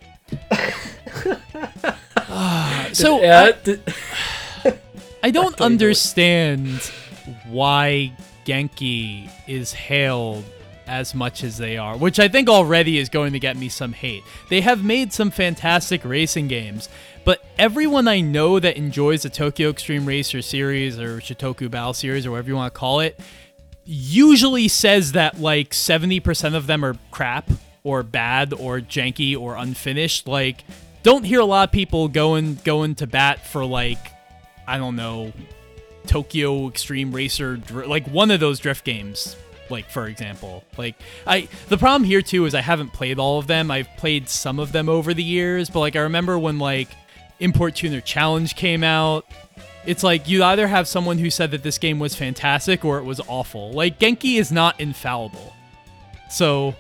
[2.18, 3.52] uh, so yeah,
[4.66, 4.74] I,
[5.22, 6.92] I don't understand
[7.54, 8.12] why
[8.46, 10.44] Genki is hailed
[10.86, 13.94] as much as they are, which I think already is going to get me some
[13.94, 14.24] hate.
[14.50, 16.90] They have made some fantastic racing games,
[17.24, 22.26] but everyone I know that enjoys the Tokyo Extreme Racer series or Shutokou Battle series
[22.26, 23.20] or whatever you want to call it
[23.86, 27.50] usually says that like 70% of them are crap
[27.84, 30.28] or bad or janky or unfinished.
[30.28, 30.64] Like
[31.04, 34.00] don't hear a lot of people going going to bat for like
[34.68, 35.34] I don't know
[36.08, 39.36] Tokyo Extreme Racer, like one of those drift games.
[39.70, 40.96] Like for example, like
[41.26, 43.72] I the problem here too is I haven't played all of them.
[43.72, 46.90] I've played some of them over the years, but like I remember when like
[47.40, 49.26] Import Tuner Challenge came out.
[49.86, 53.04] It's like you either have someone who said that this game was fantastic or it
[53.04, 53.72] was awful.
[53.72, 55.54] Like Genki is not infallible.
[56.30, 56.76] So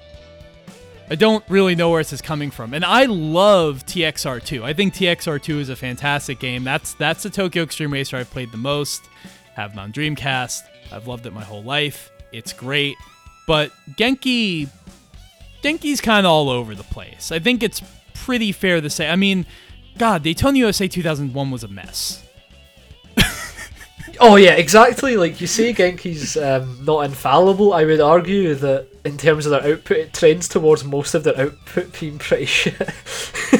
[1.09, 2.73] I don't really know where this is coming from.
[2.73, 4.63] And I love TXR2.
[4.63, 6.63] I think TXR2 is a fantastic game.
[6.63, 9.03] That's that's the Tokyo Extreme Racer I've played the most.
[9.55, 10.61] Have it on Dreamcast.
[10.91, 12.11] I've loved it my whole life.
[12.31, 12.95] It's great.
[13.45, 14.69] But Genki
[15.61, 17.31] Genki's kind of all over the place.
[17.31, 17.81] I think it's
[18.13, 19.09] pretty fair to say.
[19.09, 19.45] I mean,
[19.97, 22.22] God, Daytona USA 2001 was a mess.
[24.19, 25.17] Oh yeah, exactly.
[25.17, 27.73] Like you say, Genki's um, not infallible.
[27.73, 31.39] I would argue that in terms of their output, it trends towards most of their
[31.39, 32.89] output being pretty shit.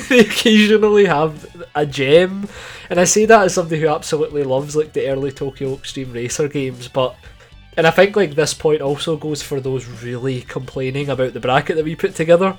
[0.10, 2.48] they occasionally have a gem,
[2.90, 6.48] and I say that as somebody who absolutely loves like the early Tokyo Extreme Racer
[6.48, 7.16] games, but.
[7.76, 11.76] And I think like this point also goes for those really complaining about the bracket
[11.76, 12.56] that we put together.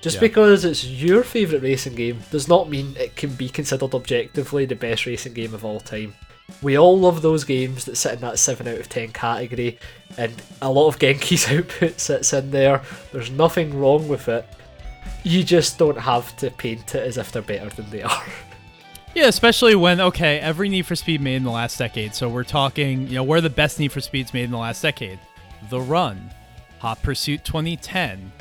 [0.00, 0.20] Just yeah.
[0.20, 4.74] because it's your favourite racing game does not mean it can be considered objectively the
[4.74, 6.14] best racing game of all time.
[6.62, 9.78] We all love those games that sit in that 7 out of 10 category,
[10.16, 12.82] and a lot of Genki's output sits in there.
[13.12, 14.46] There's nothing wrong with it.
[15.22, 18.22] You just don't have to paint it as if they're better than they are.
[19.14, 22.16] Yeah, especially when okay, every Need for Speed made in the last decade.
[22.16, 24.58] So we're talking, you know, where are the best Need for Speeds made in the
[24.58, 25.20] last decade?
[25.70, 26.32] The Run,
[26.80, 28.32] Hot Pursuit 2010,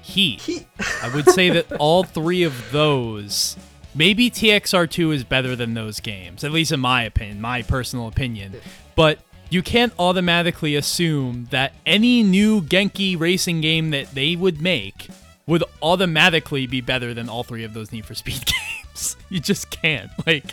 [0.00, 0.40] Heat.
[0.40, 0.66] Heat.
[1.02, 3.56] I would say that all three of those
[3.94, 8.54] Maybe TXR2 is better than those games, at least in my opinion, my personal opinion.
[8.96, 9.20] But
[9.50, 15.08] you can't automatically assume that any new Genki racing game that they would make
[15.46, 18.44] would automatically be better than all three of those Need for Speed
[18.84, 19.16] games.
[19.28, 20.10] you just can't.
[20.26, 20.44] Like,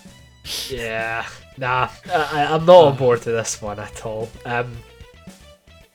[0.70, 1.26] yeah,
[1.58, 4.30] nah, I, am not on board to this one at all.
[4.46, 4.78] Um,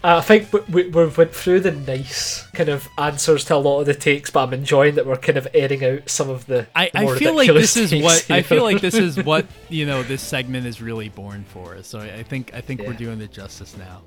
[0.06, 3.86] I think we, we went through the nice kind of answers to a lot of
[3.86, 6.68] the takes, but I'm enjoying that we're kind of airing out some of the.
[6.76, 8.36] I, I feel like this is what here.
[8.36, 11.82] I feel like this is what you know this segment is really born for.
[11.82, 12.86] So I think I think yeah.
[12.86, 14.02] we're doing it justice now.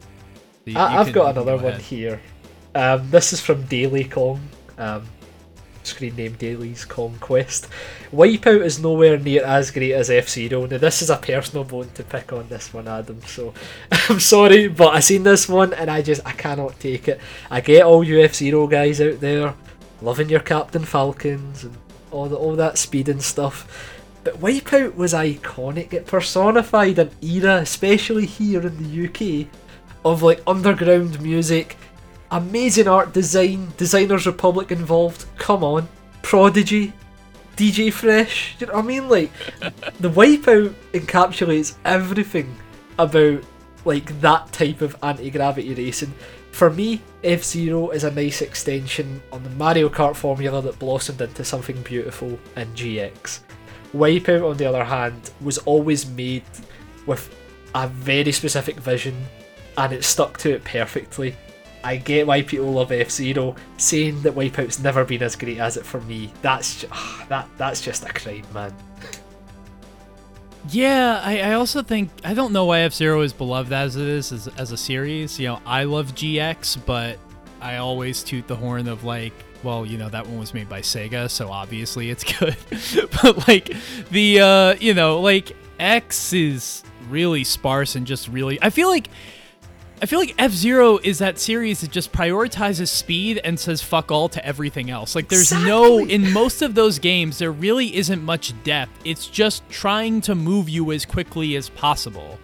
[0.63, 2.21] you, I, have got another go one here.
[2.75, 4.39] Um, this is from Daily Kong.
[4.77, 5.05] Um,
[5.89, 7.67] screen name Daily's Conquest.
[8.11, 10.65] Wipeout is nowhere near as great as F Zero.
[10.65, 13.53] Now, this is a personal bone to pick on this one, Adam, so
[13.91, 17.19] I'm sorry, but I seen this one and I just I cannot take it.
[17.51, 19.53] I get all you F Zero guys out there
[20.01, 21.77] loving your Captain Falcons and
[22.11, 23.95] all, the, all that speed and stuff.
[24.23, 25.93] But Wipeout was iconic.
[25.93, 29.47] It personified an era, especially here in the UK,
[30.03, 31.77] of like underground music
[32.31, 35.25] amazing art design, Designers Republic involved.
[35.37, 35.87] Come on,
[36.21, 36.93] Prodigy,
[37.55, 38.55] DJ Fresh.
[38.59, 39.09] You know what I mean?
[39.09, 39.31] Like
[39.99, 42.55] the Wipeout encapsulates everything
[42.97, 43.43] about
[43.85, 46.13] like that type of anti-gravity racing.
[46.51, 51.21] For me, F Zero is a nice extension on the Mario Kart formula that blossomed
[51.21, 53.39] into something beautiful in GX.
[53.93, 56.43] Wipeout, on the other hand, was always made
[57.05, 57.33] with
[57.73, 59.15] a very specific vision
[59.77, 61.35] and it stuck to it perfectly.
[61.83, 63.55] I get why people love F Zero.
[63.77, 66.87] Saying that Wipeout's never been as great as it for me, that's ju-
[67.29, 68.73] that that's just a crime, man.
[70.69, 74.07] Yeah, I, I also think I don't know why F Zero is beloved as it
[74.07, 75.39] is as, as a series.
[75.39, 77.17] You know, I love GX, but
[77.61, 80.81] I always toot the horn of like, well, you know, that one was made by
[80.81, 82.57] Sega, so obviously it's good.
[83.21, 83.73] but like
[84.11, 89.07] the uh, you know, like X is really sparse and just really I feel like
[90.01, 94.11] I feel like F Zero is that series that just prioritizes speed and says fuck
[94.11, 95.13] all to everything else.
[95.15, 98.91] Like there's no in most of those games there really isn't much depth.
[99.03, 102.39] It's just trying to move you as quickly as possible.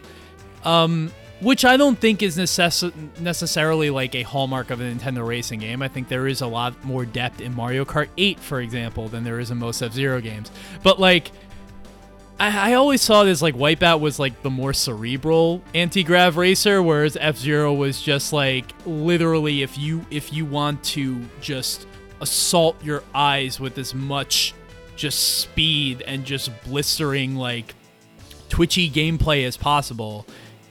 [0.63, 5.59] Um which I don't think is necess- necessarily like a hallmark of a Nintendo racing
[5.59, 5.81] game.
[5.81, 9.25] I think there is a lot more depth in Mario Kart 8, for example, than
[9.25, 10.49] there is in most F Zero games.
[10.81, 11.31] But like,
[12.39, 17.17] I, I always saw this like Wipeout was like the more cerebral anti-grav racer, whereas
[17.19, 21.87] F Zero was just like literally if you if you want to just
[22.21, 24.53] assault your eyes with as much
[24.95, 27.73] just speed and just blistering like
[28.49, 30.25] twitchy gameplay as possible,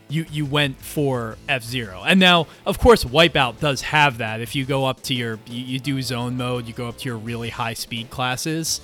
[0.08, 2.02] you you went for F Zero.
[2.04, 4.40] And now, of course, Wipeout does have that.
[4.40, 7.08] If you go up to your you, you do zone mode, you go up to
[7.08, 8.82] your really high speed classes,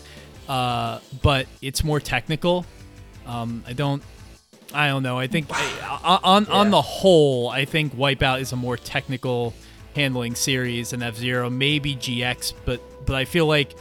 [0.51, 2.67] uh, but it's more technical.
[3.27, 4.03] Um, I don't.
[4.75, 5.19] I don't know.
[5.19, 9.55] I think I- on on the whole, I think Wipeout is a more technical
[9.95, 13.77] handling series than F Zero, maybe GX, but but I feel like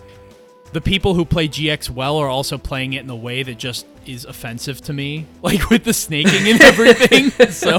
[0.74, 3.88] the people who play GX well are also playing it in a way that just
[4.06, 7.30] is offensive to me, like with the snaking and everything.
[7.52, 7.76] so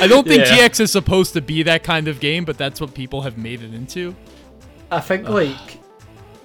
[0.00, 0.68] I don't think Yeah.
[0.68, 3.62] GX is supposed to be that kind of game, but that's what people have made
[3.62, 4.14] it into.
[4.90, 5.78] I think like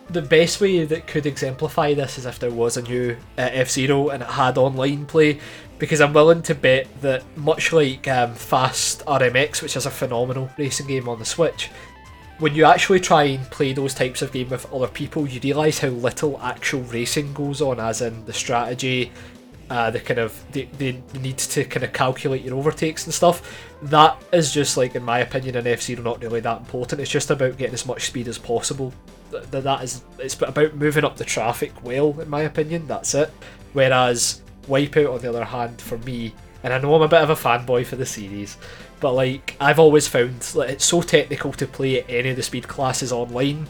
[0.09, 3.69] the best way that could exemplify this is if there was a new uh, F
[3.69, 5.39] Zero and it had online play,
[5.77, 10.49] because I'm willing to bet that much like um, Fast RMX, which is a phenomenal
[10.57, 11.69] racing game on the Switch,
[12.39, 15.79] when you actually try and play those types of game with other people, you realise
[15.79, 19.11] how little actual racing goes on, as in the strategy,
[19.69, 23.67] uh, the kind of the, the need to kind of calculate your overtakes and stuff.
[23.83, 27.01] That is just like, in my opinion, in F Zero not really that important.
[27.01, 28.93] It's just about getting as much speed as possible.
[29.31, 32.87] Th- th- that is, it's about moving up the traffic well, in my opinion.
[32.87, 33.31] That's it.
[33.73, 37.29] Whereas Wipeout, on the other hand, for me, and I know I'm a bit of
[37.29, 38.57] a fanboy for the series,
[38.99, 42.67] but like I've always found like, it's so technical to play any of the speed
[42.67, 43.67] classes online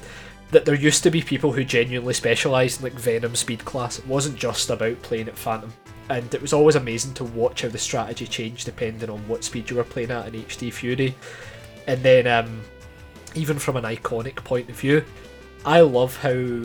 [0.51, 3.99] that there used to be people who genuinely specialised in like Venom speed class.
[3.99, 5.71] It wasn't just about playing at Phantom.
[6.09, 9.69] And it was always amazing to watch how the strategy changed depending on what speed
[9.69, 11.13] you were playing at in HD Fury.
[11.85, 12.61] And then um,
[13.35, 15.05] even from an iconic point of view,
[15.65, 16.63] I love how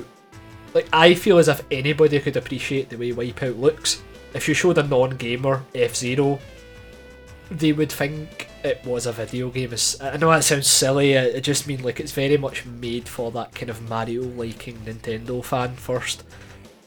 [0.75, 4.03] like I feel as if anybody could appreciate the way Wipeout looks.
[4.35, 6.41] If you showed a non-gamer F Zero,
[7.51, 9.75] they would think it was a video game.
[10.01, 11.17] I know that sounds silly.
[11.19, 15.77] I just mean like it's very much made for that kind of Mario-liking Nintendo fan
[15.77, 16.25] first.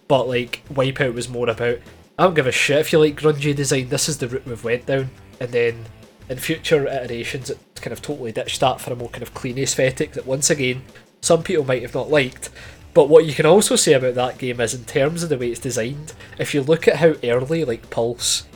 [0.08, 1.80] But like Wipeout was more about
[2.18, 3.90] I don't give a shit if you like grungy design.
[3.90, 5.86] This is the route we've went down, and then
[6.30, 9.58] in future iterations, it kind of totally ditched that for a more kind of clean
[9.60, 10.82] aesthetic that once again
[11.22, 12.50] some people might have not liked.
[12.94, 15.50] But what you can also say about that game is, in terms of the way
[15.50, 18.48] it's designed, if you look at how early like Pulse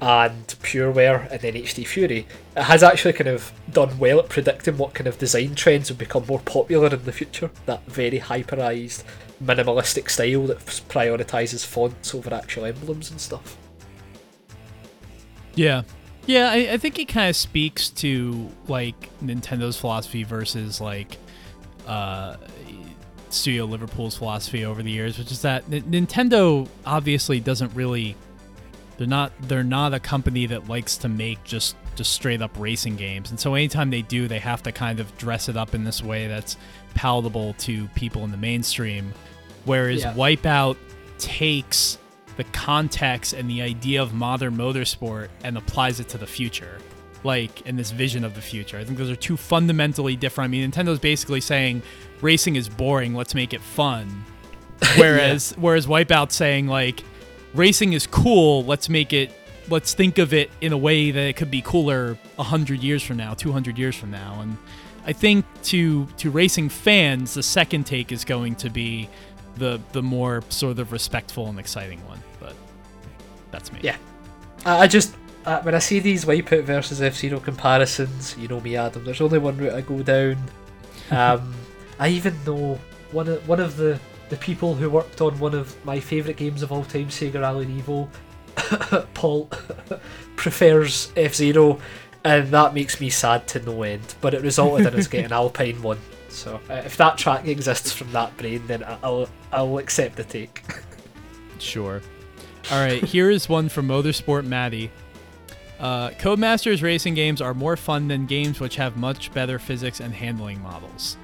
[0.00, 4.78] and Pureware and then HD Fury, it has actually kind of done well at predicting
[4.78, 7.50] what kind of design trends would become more popular in the future.
[7.66, 9.04] That very hyperized,
[9.42, 10.58] minimalistic style that
[10.88, 13.58] prioritizes fonts over actual emblems and stuff.
[15.54, 15.82] Yeah.
[16.26, 21.18] Yeah, I, I think it kind of speaks to like Nintendo's philosophy versus like
[21.86, 22.36] uh,
[23.30, 28.16] Studio Liverpool's philosophy over the years, which is that N- Nintendo obviously doesn't really
[28.98, 32.96] they're not they're not a company that likes to make just just straight up racing
[32.96, 33.30] games.
[33.30, 36.02] And so anytime they do, they have to kind of dress it up in this
[36.02, 36.56] way that's
[36.94, 39.12] palatable to people in the mainstream.
[39.64, 40.14] Whereas Yeah.
[40.14, 40.76] Wipeout
[41.18, 41.98] takes
[42.36, 46.78] the context and the idea of modern motorsport and applies it to the future.
[47.22, 48.78] Like in this vision of the future.
[48.78, 50.48] I think those are two fundamentally different.
[50.48, 51.82] I mean, Nintendo's basically saying
[52.20, 54.24] racing is boring, let's make it fun.
[54.96, 57.04] Whereas whereas Wipeout saying like
[57.54, 59.32] racing is cool, let's make it
[59.68, 63.16] let's think of it in a way that it could be cooler 100 years from
[63.16, 64.40] now, 200 years from now.
[64.40, 64.56] And
[65.06, 69.08] I think to to racing fans, the second take is going to be
[69.56, 72.20] the the more sort of respectful and exciting one.
[72.38, 72.54] But
[73.50, 73.80] that's me.
[73.82, 73.96] Yeah.
[74.64, 78.76] I just uh, when I see these Wipeout versus F Zero comparisons, you know me,
[78.76, 79.04] Adam.
[79.04, 80.36] There's only one route I go down.
[81.10, 81.54] Um,
[81.98, 82.78] I even know
[83.12, 86.62] one of one of the the people who worked on one of my favourite games
[86.62, 88.08] of all time, Sega Rally Revo.
[89.14, 89.50] Paul
[90.36, 91.80] prefers F Zero,
[92.24, 94.14] and that makes me sad to no end.
[94.20, 95.98] But it resulted in us getting Alpine one.
[96.28, 100.62] So uh, if that track exists from that brain, then I'll I'll accept the take.
[101.58, 102.00] Sure.
[102.70, 104.90] All right, here is one from Motorsport Maddie.
[105.80, 110.14] Uh, Codemasters racing games are more fun than games which have much better physics and
[110.14, 111.16] handling models.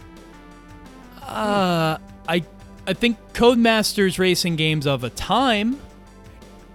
[1.22, 1.98] Uh,
[2.28, 2.42] I
[2.86, 5.78] I think Codemasters racing games of a time.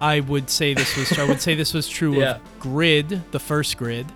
[0.00, 2.36] I would say this was I would say this was true Yeah.
[2.36, 4.06] of Grid, the first Grid,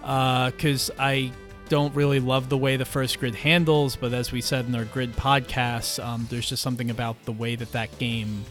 [0.00, 1.32] because I
[1.68, 3.96] don't really love the way the first Grid handles.
[3.96, 7.56] But as we said in our Grid podcast, um, there's just something about the way
[7.56, 8.44] that that game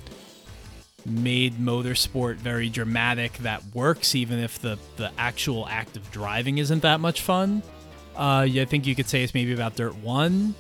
[1.05, 6.81] made motorsport very dramatic that works even if the the actual act of driving isn't
[6.81, 7.61] that much fun.
[8.15, 10.55] Uh, I think you could say it's maybe about Dirt 1.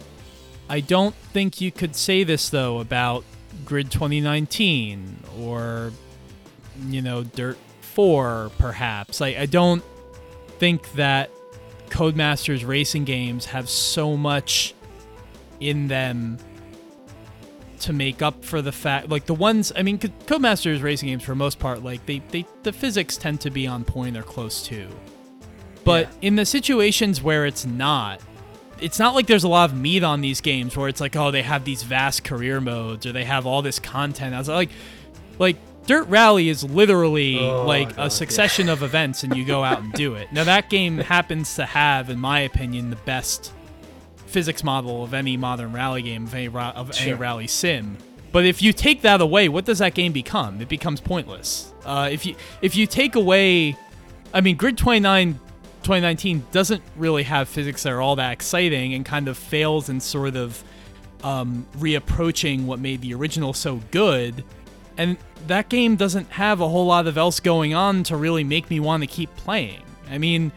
[0.69, 3.23] I don't think you could say this though about
[3.63, 5.91] Grid 2019 or
[6.87, 9.21] you know Dirt 4 perhaps.
[9.21, 9.83] Like I don't
[10.59, 11.31] think that
[11.89, 14.73] Codemasters racing games have so much
[15.59, 16.37] in them
[17.81, 21.31] to make up for the fact like the ones I mean Codemasters racing games for
[21.31, 24.63] the most part like they, they the physics tend to be on point or close
[24.67, 24.87] to.
[25.83, 26.27] But Yeah.
[26.29, 28.21] in the situations where it's not
[28.81, 31.31] it's not like there's a lot of meat on these games where it's like oh
[31.31, 34.33] they have these vast career modes or they have all this content.
[34.35, 34.69] I was like
[35.39, 35.57] like
[35.87, 39.81] Dirt Rally is literally Oh, like God, a succession of events and you go out
[39.81, 40.31] and do it.
[40.33, 43.53] Now that game happens to have in my opinion the best
[44.35, 47.97] physics model of any modern rally game of any, ra- of any rally sim.
[48.33, 50.59] But if you take that away, what does that game become?
[50.59, 51.71] It becomes pointless.
[51.85, 53.77] Uh, if you if you take away,
[54.33, 55.39] I mean, Grid 29
[55.83, 60.01] 2019 doesn't really have physics that are all that exciting and kind of fails in
[60.01, 60.61] sort of
[61.23, 64.43] um, reapproaching what made the original so good.
[64.97, 65.15] And
[65.47, 68.81] that game doesn't have a whole lot of else going on to really make me
[68.81, 69.81] want to keep playing.
[70.11, 70.51] I mean,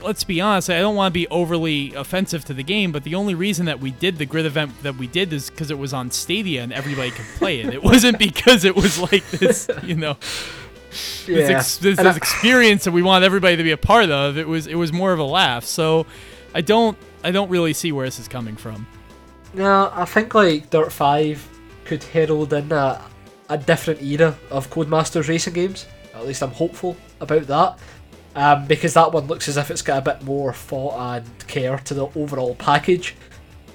[0.00, 3.14] let's be honest, I don't want to be overly offensive to the game, but the
[3.14, 5.92] only reason that we did the grid event that we did is because it was
[5.92, 7.72] on Stadia and everybody could play it.
[7.72, 10.16] It wasn't because it was like this, you know,
[11.26, 14.38] this, ex- this, this experience that we want everybody to be a part of.
[14.38, 15.64] It was it was more of a laugh.
[15.64, 16.06] So
[16.54, 18.86] I don't I don't really see where this is coming from.
[19.54, 21.46] No, I think like Dirt Five
[21.84, 23.02] could herald in a,
[23.48, 25.86] a different era of Codemasters racing games.
[26.14, 27.78] At least I'm hopeful about that.
[28.34, 31.78] Um, because that one looks as if it's got a bit more thought and care
[31.78, 33.16] to the overall package.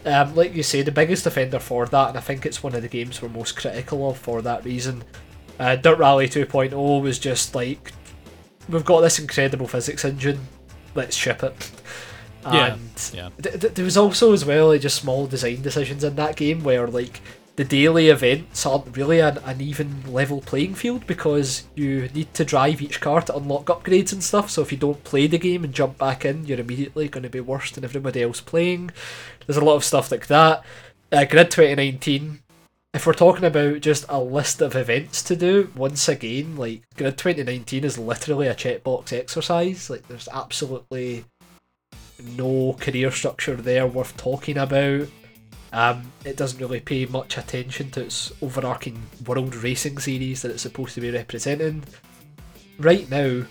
[0.06, 2.82] Um, like you say, the biggest offender for that, and I think it's one of
[2.82, 5.04] the games we're most critical of for that reason.
[5.60, 7.92] Uh, Dirt Rally 2.0 was just like,
[8.70, 10.40] we've got this incredible physics engine,
[10.96, 11.72] let's ship it.
[12.46, 13.30] Yeah, And yeah.
[13.42, 16.64] th- th- there was also as well like, just small design decisions in that game
[16.64, 17.22] where like
[17.56, 22.44] the daily events aren't really an, an even level playing field because you need to
[22.44, 24.50] drive each car to unlock upgrades and stuff.
[24.50, 27.30] So if you don't play the game and jump back in, you're immediately going to
[27.30, 28.92] be worse than everybody else playing.
[29.46, 30.64] There's a lot of stuff like that.
[31.12, 32.40] Uh, Grid 2019.
[32.96, 37.18] If we're talking about just a list of events to do, once again, like Grid
[37.18, 39.90] 2019 is literally a checkbox exercise.
[39.90, 41.26] Like there's absolutely
[42.36, 45.08] no career structure there worth talking about.
[45.74, 50.62] Um, it doesn't really pay much attention to its overarching world racing series that it's
[50.62, 51.84] supposed to be representing.
[52.78, 53.44] Right now,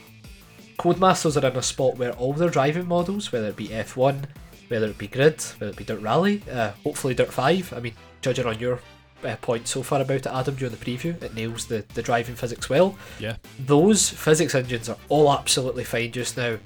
[0.78, 4.24] Codemasters are in a spot where all their driving models, whether it be F1,
[4.68, 7.94] whether it be Grid, whether it be Dirt Rally, uh, hopefully Dirt 5, I mean,
[8.20, 8.80] judging on your
[9.24, 12.34] uh, point so far about it, Adam, during the preview, it nails the, the driving
[12.36, 13.36] physics well Yeah.
[13.66, 16.56] those physics engines are all absolutely fine just now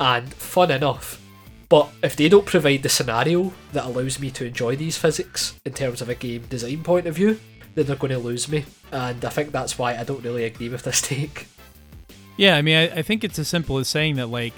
[0.00, 1.20] and fun enough.
[1.70, 5.72] But if they don't provide the scenario that allows me to enjoy these physics in
[5.72, 7.40] terms of a game design point of view,
[7.74, 8.64] then they're going to lose me.
[8.92, 11.46] And I think that's why I don't really agree with this take.
[12.36, 14.54] Yeah, I mean, I, I think it's as simple as saying that like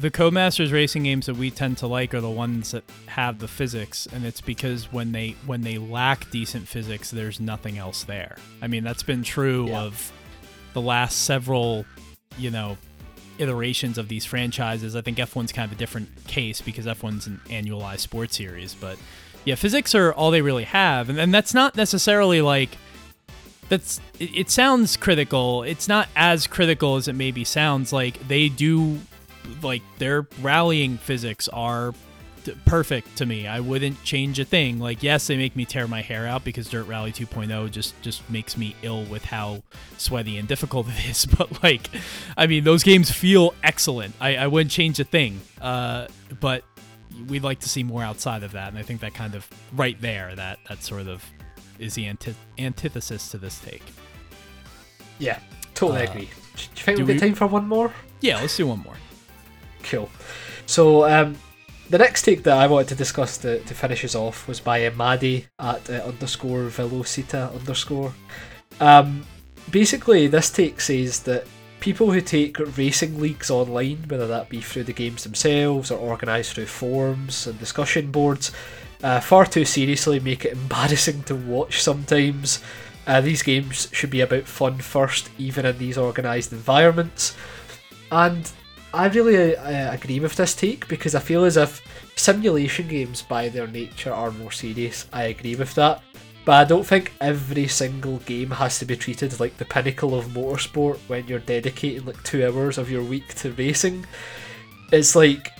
[0.00, 3.46] the Codemasters racing games that we tend to like are the ones that have the
[3.48, 8.36] physics, and it's because when they when they lack decent physics, there's nothing else there.
[8.62, 9.82] I mean, that's been true Yeah.
[9.82, 10.12] of
[10.72, 11.84] the last several,
[12.38, 12.78] you know,
[13.38, 14.94] iterations of these franchises.
[14.96, 18.98] I think F1's kind of a different case because F1's an annualized sports series, but
[19.44, 22.70] yeah, physics are all they really have, and, and that's not necessarily like
[23.68, 25.62] that's it, it sounds critical.
[25.62, 27.92] It's not as critical as it maybe sounds.
[27.92, 28.98] Like they do
[29.62, 31.94] like their rallying physics are
[32.64, 33.46] perfect to me.
[33.46, 34.78] I wouldn't change a thing.
[34.78, 38.28] Like, yes, they make me tear my hair out because Dirt Rally 2.0 just just
[38.30, 39.62] makes me ill with how
[39.98, 41.26] sweaty and difficult it is.
[41.26, 41.88] But like,
[42.36, 44.14] I mean, those games feel excellent.
[44.20, 45.40] I, I wouldn't change a thing.
[45.60, 46.08] Uh,
[46.40, 46.64] but
[47.28, 50.00] we'd like to see more outside of that, and I think that kind of right
[50.00, 51.24] there, that that sort of
[51.78, 53.82] is the anti- antithesis to this take.
[55.18, 55.38] Yeah,
[55.74, 56.30] totally uh, agree.
[56.56, 57.92] Do you think we got time for one more?
[58.20, 58.96] Yeah, let's do one more.
[59.84, 60.08] Cool.
[60.66, 61.36] So, um,
[61.92, 64.86] the next take that I wanted to discuss to, to finish us off was by
[64.86, 68.14] uh, Maddie at uh, underscore Velocita underscore.
[68.80, 69.26] Um,
[69.70, 71.46] basically, this take says that
[71.80, 76.54] people who take racing leagues online, whether that be through the games themselves or organised
[76.54, 78.52] through forums and discussion boards,
[79.02, 82.62] uh, far too seriously make it embarrassing to watch sometimes.
[83.06, 87.36] Uh, these games should be about fun first, even in these organised environments.
[88.10, 88.50] And
[88.94, 91.82] I really uh, agree with this take because I feel as if
[92.16, 95.06] simulation games, by their nature, are more serious.
[95.12, 96.02] I agree with that.
[96.44, 100.26] But I don't think every single game has to be treated like the pinnacle of
[100.26, 104.04] motorsport when you're dedicating like two hours of your week to racing.
[104.90, 105.52] It's like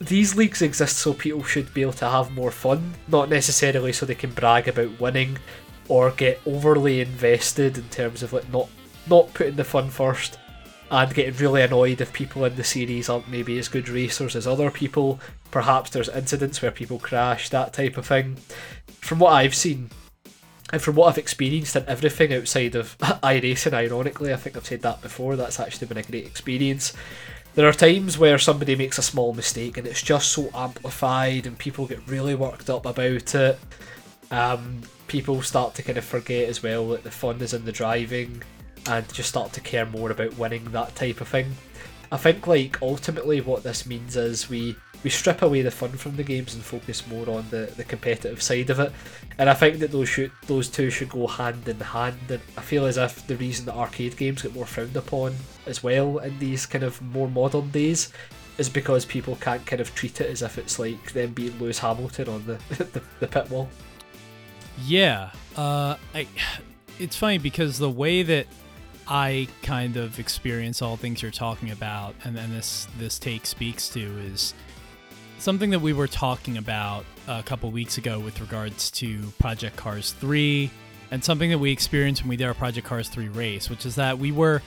[0.00, 4.04] these leagues exist so people should be able to have more fun, not necessarily so
[4.04, 5.38] they can brag about winning
[5.88, 8.68] or get overly invested in terms of like not
[9.08, 10.38] not putting the fun first
[10.90, 14.46] and getting really annoyed if people in the series aren't maybe as good racers as
[14.46, 15.18] other people.
[15.50, 18.36] Perhaps there's incidents where people crash, that type of thing.
[19.00, 19.90] From what I've seen,
[20.72, 24.82] and from what I've experienced in everything outside of iRacing, ironically, I think I've said
[24.82, 26.92] that before, that's actually been a great experience.
[27.54, 31.56] There are times where somebody makes a small mistake and it's just so amplified and
[31.56, 33.58] people get really worked up about it.
[34.30, 37.72] Um, people start to kind of forget as well that the fun is in the
[37.72, 38.42] driving
[38.88, 41.54] and just start to care more about winning that type of thing.
[42.12, 46.16] I think like ultimately what this means is we we strip away the fun from
[46.16, 48.92] the games and focus more on the, the competitive side of it.
[49.38, 52.18] And I think that those should those two should go hand in hand.
[52.28, 55.34] And I feel as if the reason that arcade games get more frowned upon
[55.66, 58.12] as well in these kind of more modern days
[58.58, 61.78] is because people can't kind of treat it as if it's like them being Lewis
[61.78, 63.68] Hamilton on the the, the pit wall.
[64.84, 66.26] Yeah, uh, I.
[66.98, 68.46] It's funny because the way that
[69.08, 73.88] I kind of experience all things you're talking about, and then this this take speaks
[73.90, 74.52] to is
[75.38, 80.12] something that we were talking about a couple weeks ago with regards to Project Cars
[80.12, 80.70] 3,
[81.10, 83.94] and something that we experienced when we did our Project Cars 3 race, which is
[83.94, 84.60] that we were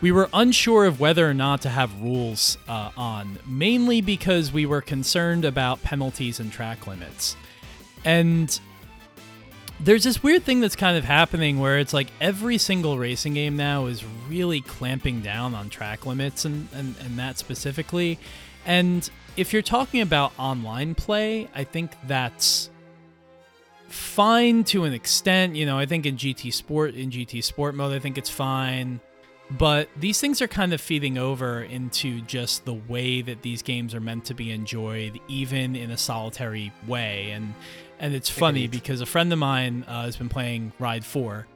[0.00, 4.66] we were unsure of whether or not to have rules uh, on, mainly because we
[4.66, 7.36] were concerned about penalties and track limits,
[8.04, 8.58] and
[9.82, 13.56] there's this weird thing that's kind of happening where it's like every single racing game
[13.56, 18.18] now is really clamping down on track limits and, and, and that specifically.
[18.64, 22.70] And if you're talking about online play, I think that's
[23.88, 25.56] fine to an extent.
[25.56, 29.00] You know, I think in GT Sport, in GT Sport mode, I think it's fine.
[29.50, 33.94] But these things are kind of feeding over into just the way that these games
[33.94, 37.32] are meant to be enjoyed, even in a solitary way.
[37.32, 37.52] And
[38.02, 41.46] and it's funny because a friend of mine uh, has been playing Ride 4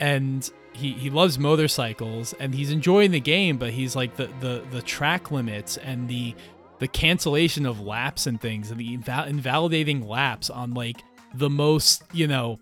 [0.00, 4.64] and he, he loves motorcycles and he's enjoying the game but he's like the, the,
[4.72, 6.34] the track limits and the
[6.80, 10.96] the cancellation of laps and things and the inval- invalidating laps on like
[11.32, 12.58] the most you know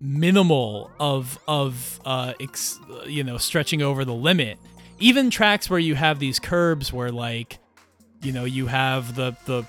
[0.00, 4.58] minimal of of uh ex- you know stretching over the limit.
[5.00, 7.58] Even tracks where you have these curbs where like
[8.22, 9.64] you know you have the the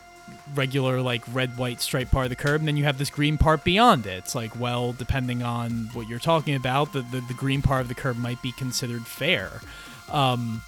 [0.56, 3.38] regular like red white stripe part of the curb and then you have this green
[3.38, 4.18] part beyond it.
[4.20, 7.88] It's like well depending on what you're talking about the, the, the green part of
[7.88, 9.62] the curb might be considered fair.
[10.12, 10.62] Um,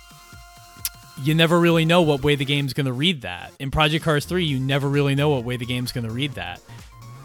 [1.22, 3.54] you never really know what way the game's going to read that.
[3.60, 6.34] In project cars 3 you never really know what way the game's going to read
[6.34, 6.62] that.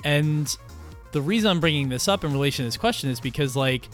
[0.05, 0.57] And
[1.13, 3.89] the reason i'm bringing this up in relation to this question is because like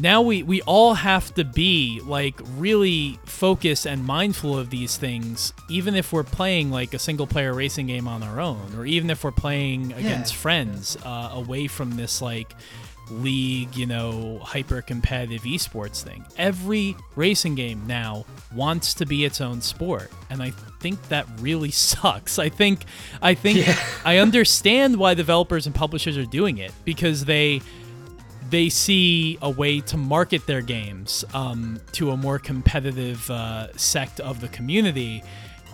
[0.00, 5.52] now we we all have to be like really focused and mindful of these things
[5.68, 9.10] even if we're playing like a single player racing game on our own or even
[9.10, 10.40] if we're playing against yeah.
[10.40, 12.54] friends uh, away from this like
[13.10, 18.24] league you know hyper competitive esports thing every racing game now
[18.54, 20.50] wants to be its own sport and i
[20.80, 22.84] think that really sucks i think
[23.20, 23.76] i think yeah.
[24.04, 27.60] i understand why developers and publishers are doing it because they
[28.50, 34.20] they see a way to market their games um, to a more competitive uh, sect
[34.20, 35.22] of the community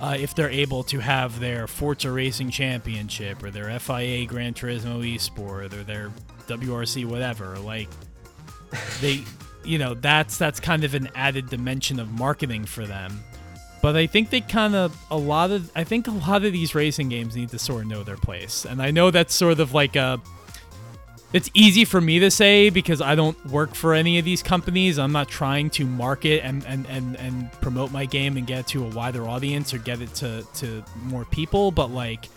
[0.00, 5.02] uh, if they're able to have their Forza Racing Championship or their FIA Gran Turismo
[5.14, 6.12] Esport or their
[6.46, 7.58] WRC whatever.
[7.58, 7.88] Like
[9.00, 9.22] they,
[9.64, 13.24] you know, that's that's kind of an added dimension of marketing for them.
[13.82, 16.74] but I think they kind of a lot of I think a lot of these
[16.74, 19.72] racing games need to sort of know their place, and I know that's sort of
[19.74, 20.20] like a.
[21.32, 24.98] It's easy for me to say because I don't work for any of these companies.
[24.98, 28.66] I'm not trying to market and, and, and, and promote my game and get it
[28.68, 31.72] to a wider audience or get it to, to more people.
[31.72, 32.28] But like,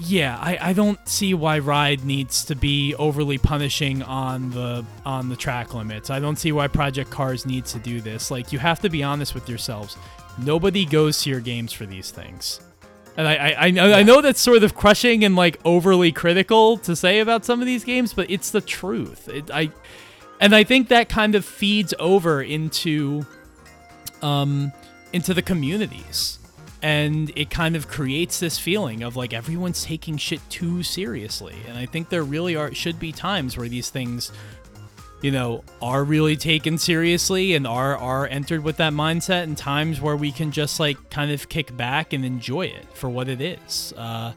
[0.00, 5.28] yeah, I, I don't see why Ride needs to be overly punishing on the on
[5.28, 6.10] the track limits.
[6.10, 8.30] I don't see why Project Cars needs to do this.
[8.30, 9.96] Like you have to be honest with yourselves.
[10.38, 12.60] Nobody goes to your games for these things.
[13.16, 16.76] And I, I, I know I know that's sort of crushing and like overly critical
[16.78, 19.28] to say about some of these games, but it's the truth.
[19.28, 19.70] It, I
[20.40, 23.26] and I think that kind of feeds over into
[24.22, 24.72] um
[25.12, 26.38] into the communities.
[26.82, 31.56] And it kind of creates this feeling of like everyone's taking shit too seriously.
[31.66, 34.30] And i think there really are should be times where these things
[35.22, 40.00] you know are really taken seriously and are are entered with that mindset and times
[40.00, 43.40] where we can just like kind of kick back and enjoy it for what it
[43.40, 44.32] is uh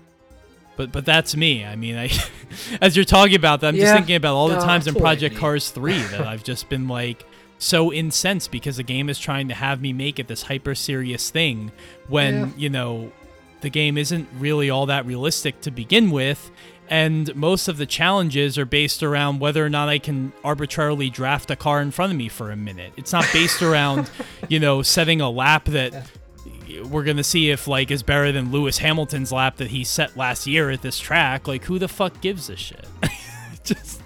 [0.78, 1.66] but but that's me.
[1.66, 2.10] I mean, I
[2.82, 5.36] as you're talking about that, I'm just thinking about all the times in Project.
[5.36, 7.26] Cars 3 that I've just been like
[7.58, 11.30] so incensed because the game is trying to have me make it this hyper serious
[11.32, 11.74] thing
[12.08, 12.48] when, Yeah.
[12.56, 13.12] you know,
[13.60, 16.50] the game isn't really all that realistic to begin with.
[16.90, 21.52] And most of the challenges are based around whether or not I can arbitrarily draft
[21.52, 22.94] a car in front of me for a minute.
[22.98, 24.10] It's not based around,
[24.50, 26.10] you know, setting a lap that
[26.86, 30.48] we're gonna see if like is better than Lewis Hamilton's lap that he set last
[30.48, 31.48] year at this track.
[31.48, 32.88] Like, who the fuck gives a shit?
[33.64, 34.02] Just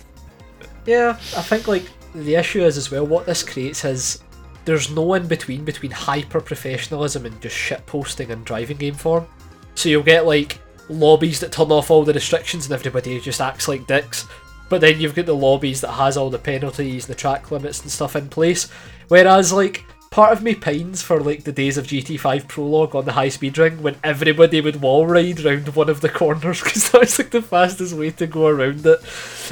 [0.86, 4.22] Yeah, I think like the issue is as well what this creates is
[4.66, 9.28] there's no in between between hyper professionalism and just shit posting and driving game form.
[9.76, 13.68] So you'll get like lobbies that turn off all the restrictions and everybody just acts
[13.68, 14.28] like dicks.
[14.70, 17.92] But then you've got the lobbies that has all the penalties, the track limits and
[17.92, 18.70] stuff in place.
[19.08, 23.14] Whereas like part of me pines for like the days of GT5 prologue on the
[23.14, 27.02] high speed ring when everybody would wall ride round one of the corners because that
[27.02, 29.00] was like the fastest way to go around it.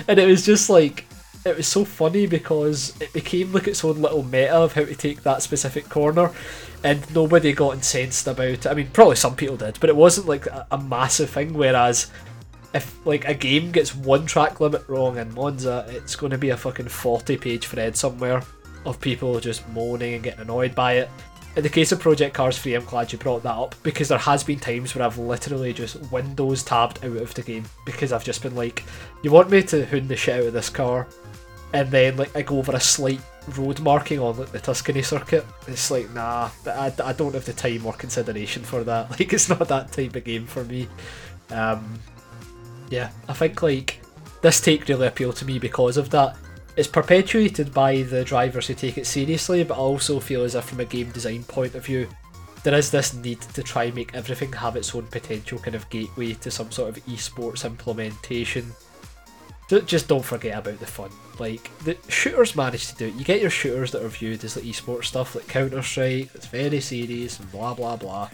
[0.07, 1.05] And it was just like
[1.45, 4.95] it was so funny because it became like its own little meta of how to
[4.95, 6.31] take that specific corner
[6.83, 8.67] and nobody got incensed about it.
[8.67, 12.11] I mean probably some people did, but it wasn't like a, a massive thing whereas
[12.73, 16.49] if like a game gets one track limit wrong in Monza, it's going to be
[16.49, 18.43] a fucking 40 page thread somewhere
[18.85, 21.09] of people just moaning and getting annoyed by it.
[21.57, 24.17] In the case of Project Cars 3, I'm glad you brought that up because there
[24.17, 28.23] has been times where I've literally just Windows tabbed out of the game because I've
[28.23, 28.85] just been like,
[29.21, 31.07] you want me to hoon the shit out of this car,
[31.73, 33.21] and then like I go over a slight
[33.57, 35.45] road marking on like the Tuscany circuit.
[35.67, 39.09] It's like nah, I, I don't have the time or consideration for that.
[39.19, 40.87] Like it's not that type of game for me.
[41.49, 41.99] Um,
[42.89, 44.01] yeah, I think like
[44.41, 46.37] this take really appealed to me because of that.
[46.77, 50.65] It's perpetuated by the drivers who take it seriously, but I also feel as if
[50.65, 52.07] from a game design point of view,
[52.63, 55.89] there is this need to try and make everything have its own potential kind of
[55.89, 58.71] gateway to some sort of esports implementation.
[59.71, 61.11] Ju- Just don't forget about the fun.
[61.39, 63.13] Like the shooters manage to do it.
[63.13, 66.29] You get your shooters that are viewed as like esports stuff, like Counter Strike.
[66.35, 68.29] It's very serious and blah blah blah.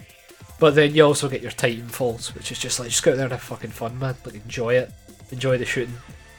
[0.58, 3.26] But then you also get your Titanfalls, which is just like just go out there
[3.26, 4.16] and have fucking fun, man.
[4.24, 4.90] Like enjoy it,
[5.30, 5.94] enjoy the shooting.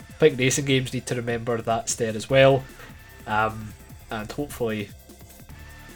[0.10, 2.66] I think racing games need to remember that's there as well,
[3.26, 3.74] um,
[4.12, 4.90] and hopefully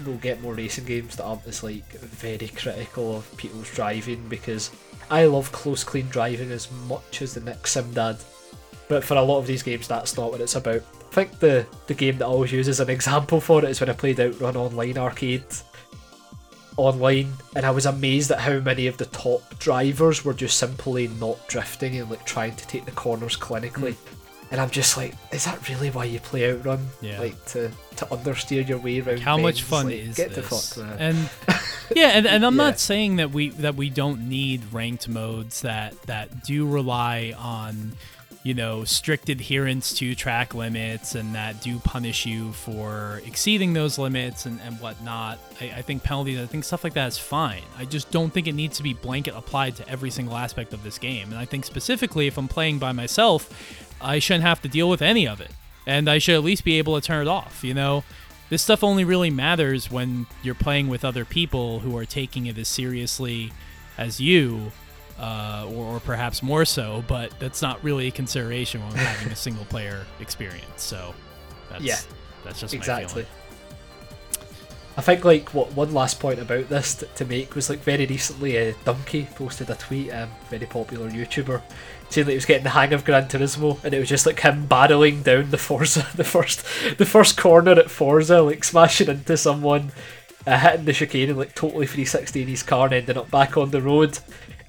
[0.05, 4.71] we'll get more racing games that aren't as like very critical of people's driving because
[5.11, 8.23] I love close, clean driving as much as the next Simdad.
[8.89, 10.81] But for a lot of these games, that's not what it's about.
[11.11, 13.79] I think the the game that I always use as an example for it is
[13.79, 15.43] when I played Outrun Online Arcade
[16.75, 21.07] online, and I was amazed at how many of the top drivers were just simply
[21.19, 23.93] not drifting and like trying to take the corners clinically.
[23.93, 24.09] Hmm.
[24.51, 26.87] And I'm just like, is that really why you play Outrun?
[27.01, 27.19] Yeah.
[27.19, 29.19] Like to to understeer your way around.
[29.19, 30.47] how much fun Like, is get this?
[30.73, 30.87] the fuck.
[30.99, 31.29] And
[31.95, 32.63] yeah, and, and I'm Yeah.
[32.63, 37.93] not saying that we that we don't need ranked modes that that do rely on
[38.43, 43.97] you know strict adherence to track limits and that do punish you for exceeding those
[43.97, 45.39] limits and, and whatnot.
[45.61, 47.63] I, I think penalties, I think stuff like that is fine.
[47.77, 50.83] I just don't think it needs to be blanket applied to every single aspect of
[50.83, 51.29] this game.
[51.31, 53.49] And I think specifically if I'm playing by myself,
[54.01, 55.51] I shouldn't have to deal with any of it.
[55.87, 58.03] And I should at least be able to turn it off, you know?
[58.49, 62.57] This stuff only really matters when you're playing with other people who are taking it
[62.57, 63.51] as seriously
[63.97, 64.71] as you,
[65.19, 69.31] uh, or, or perhaps more so, but that's not really a consideration when we're having
[69.31, 70.83] a single player experience.
[70.83, 71.13] So
[71.69, 71.99] that's, Yeah,
[72.43, 73.25] that's just my exactly.
[74.95, 78.05] I think like what one last point about this t- to make was like very
[78.05, 81.63] recently, uh, Donkey posted a tweet, um, very popular YouTuber,
[82.09, 84.39] saying that he was getting the hang of Gran Turismo, and it was just like
[84.39, 86.63] him barreling down the Monza, the first,
[86.97, 89.91] the first corner at Monza, like smashing into someone,
[90.45, 93.57] uh, hitting the chicane and like totally 360 in his car and ending up back
[93.57, 94.19] on the road.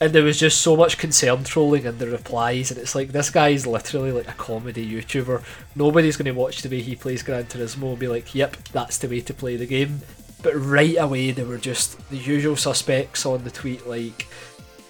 [0.01, 3.31] And there was just so much concern trolling in the replies, and it's like this
[3.31, 5.43] guy is literally like a comedy YouTuber.
[5.77, 8.99] Nobody's going to watch the way he plays Gran Turismo and be like, "Yep, that's
[8.99, 10.01] the way to play the game."
[10.43, 14.27] But right away, there were just the usual suspects on the tweet, like,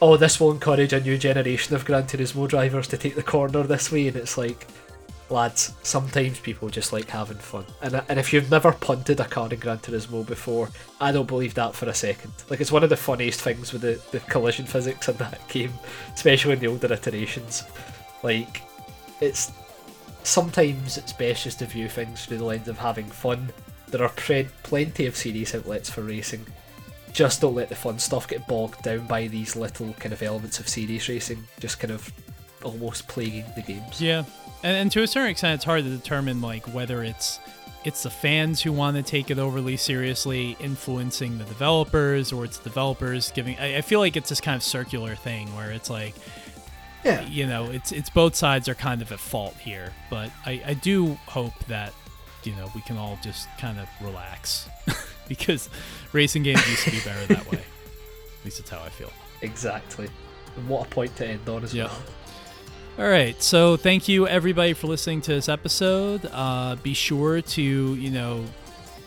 [0.01, 3.63] "Oh, this will encourage a new generation of Gran Turismo drivers to take the corner
[3.63, 4.67] this way," and it's like,
[5.35, 7.67] lads, sometimes people just like having fun.
[7.83, 10.71] And, and if you've never punted a car in Gran Turismo before,
[11.01, 12.33] I don't believe that for a second.
[12.49, 15.73] Like, it's one of the funniest things with the, the collision physics in that game,
[16.15, 17.65] especially in the older iterations.
[18.23, 18.63] Like,
[19.21, 19.53] it's
[20.23, 23.53] sometimes it's best just to view things through the lens of having fun.
[23.89, 26.47] There are pre- plenty of series outlets for racing.
[27.13, 30.59] Just don't let the fun stuff get bogged down by these little kind of elements
[30.59, 32.11] of series racing, just kind of
[32.65, 34.01] almost plaguing the games.
[34.01, 34.25] Yeah,
[34.65, 37.39] and, and to a certain extent, it's hard to determine like whether it's
[37.85, 42.59] it's the fans who want to take it overly seriously, influencing the developers, or it's
[42.59, 43.59] developers giving.
[43.59, 46.15] I, I feel like it's this kind of circular thing where it's like,
[47.05, 47.21] Yeah.
[47.29, 49.93] you know, it's it's both sides are kind of at fault here.
[50.11, 51.93] But I, I do hope that
[52.43, 54.67] you know we can all just kind of relax
[55.29, 55.69] because
[56.13, 57.59] racing games used to be better that way.
[58.39, 59.11] At least that's how I feel.
[59.43, 60.09] Exactly.
[60.57, 61.85] And what a point to end on as Yeah.
[61.85, 62.03] well.
[62.97, 63.43] All right.
[63.43, 66.29] So thank you everybody for listening to this episode.
[66.31, 68.45] Uh, be sure to you know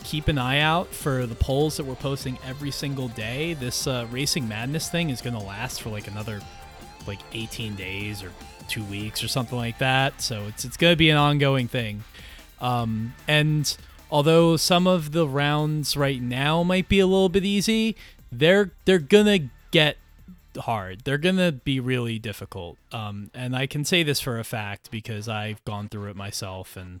[0.04, 3.54] keep an eye out for the polls that we're posting every single day.
[3.54, 6.40] This uh, Racing Madness thing is going to last for like another
[7.06, 8.30] like 18 days or
[8.68, 10.20] two weeks or something like that.
[10.20, 12.04] So it's it's going to be an ongoing thing.
[12.60, 13.74] Um, and
[14.10, 17.96] although some of the rounds right now might be a little bit easy,
[18.30, 19.96] they're they're gonna get
[20.56, 21.02] hard.
[21.04, 22.78] They're gonna be really difficult.
[22.92, 26.76] Um, and I can say this for a fact because I've gone through it myself,
[26.76, 27.00] and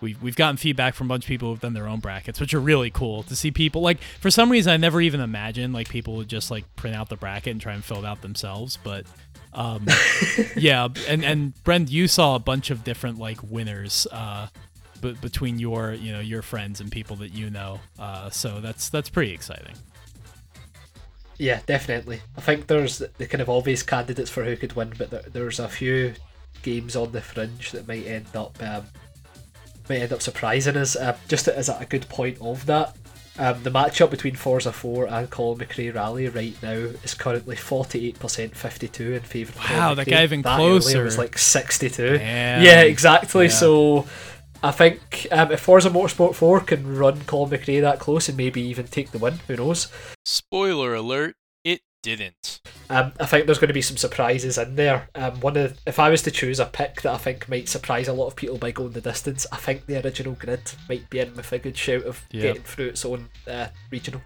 [0.00, 2.54] we've we've gotten feedback from a bunch of people who've done their own brackets, which
[2.54, 4.00] are really cool to see people like.
[4.20, 7.16] For some reason, I never even imagined like people would just like print out the
[7.16, 9.06] bracket and try and fill it out themselves, but.
[9.52, 9.86] Um,
[10.56, 14.48] yeah, and and Brent, you saw a bunch of different like winners uh,
[15.00, 17.80] b- between your you know your friends and people that you know.
[17.98, 19.74] Uh, so that's that's pretty exciting.
[21.38, 22.20] Yeah, definitely.
[22.36, 25.58] I think there's the kind of obvious candidates for who could win, but there, there's
[25.60, 26.14] a few
[26.62, 28.84] games on the fringe that might end up um,
[29.88, 30.96] might end up surprising us.
[30.96, 32.96] Uh, just as a good point of that,
[33.38, 38.54] um, the matchup between Forza 4 and Colin McRae Rally right now is currently 48%
[38.54, 40.10] 52 in favour of Colin Wow, that McRae.
[40.10, 42.18] guy even that was like 62.
[42.18, 42.62] Damn.
[42.62, 43.44] Yeah, exactly.
[43.46, 43.50] Yeah.
[43.50, 44.06] So
[44.66, 48.60] I think um, if Forza Motorsport 4 can run Colin McRae that close and maybe
[48.62, 49.86] even take the win, who knows?
[50.24, 52.60] Spoiler alert, it didn't.
[52.90, 55.08] Um, I think there's going to be some surprises in there.
[55.14, 58.08] Um, one of if I was to choose a pick that I think might surprise
[58.08, 61.20] a lot of people by going the distance, I think the original grid might be
[61.20, 62.42] in with a good shout of Yep.
[62.42, 64.22] getting through its own uh, regional.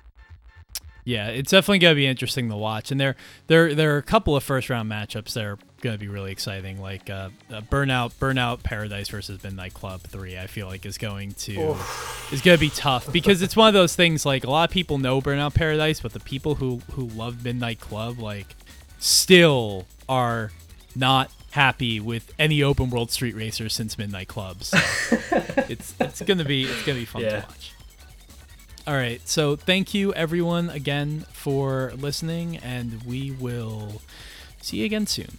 [1.05, 4.37] Yeah, it's definitely gonna be interesting to watch, and there there there are a couple
[4.37, 8.63] of first round matchups that are gonna be really exciting, like uh, uh, Burnout Burnout
[8.63, 10.39] Paradise versus Midnight Club Three.
[10.39, 11.77] I feel like is going to
[12.33, 14.99] is gonna be tough because it's one of those things like a lot of people
[14.99, 18.55] know Burnout Paradise, but the people who who love Midnight Club like
[18.99, 20.53] still are
[20.95, 24.63] not happy with any open world street racer since Midnight Club.
[24.63, 24.77] So
[25.69, 27.41] it's it's gonna be it's gonna be fun Yeah.
[27.41, 27.73] to watch.
[28.87, 34.01] All right, so thank you everyone again for listening, and we will
[34.61, 35.39] see you again soon.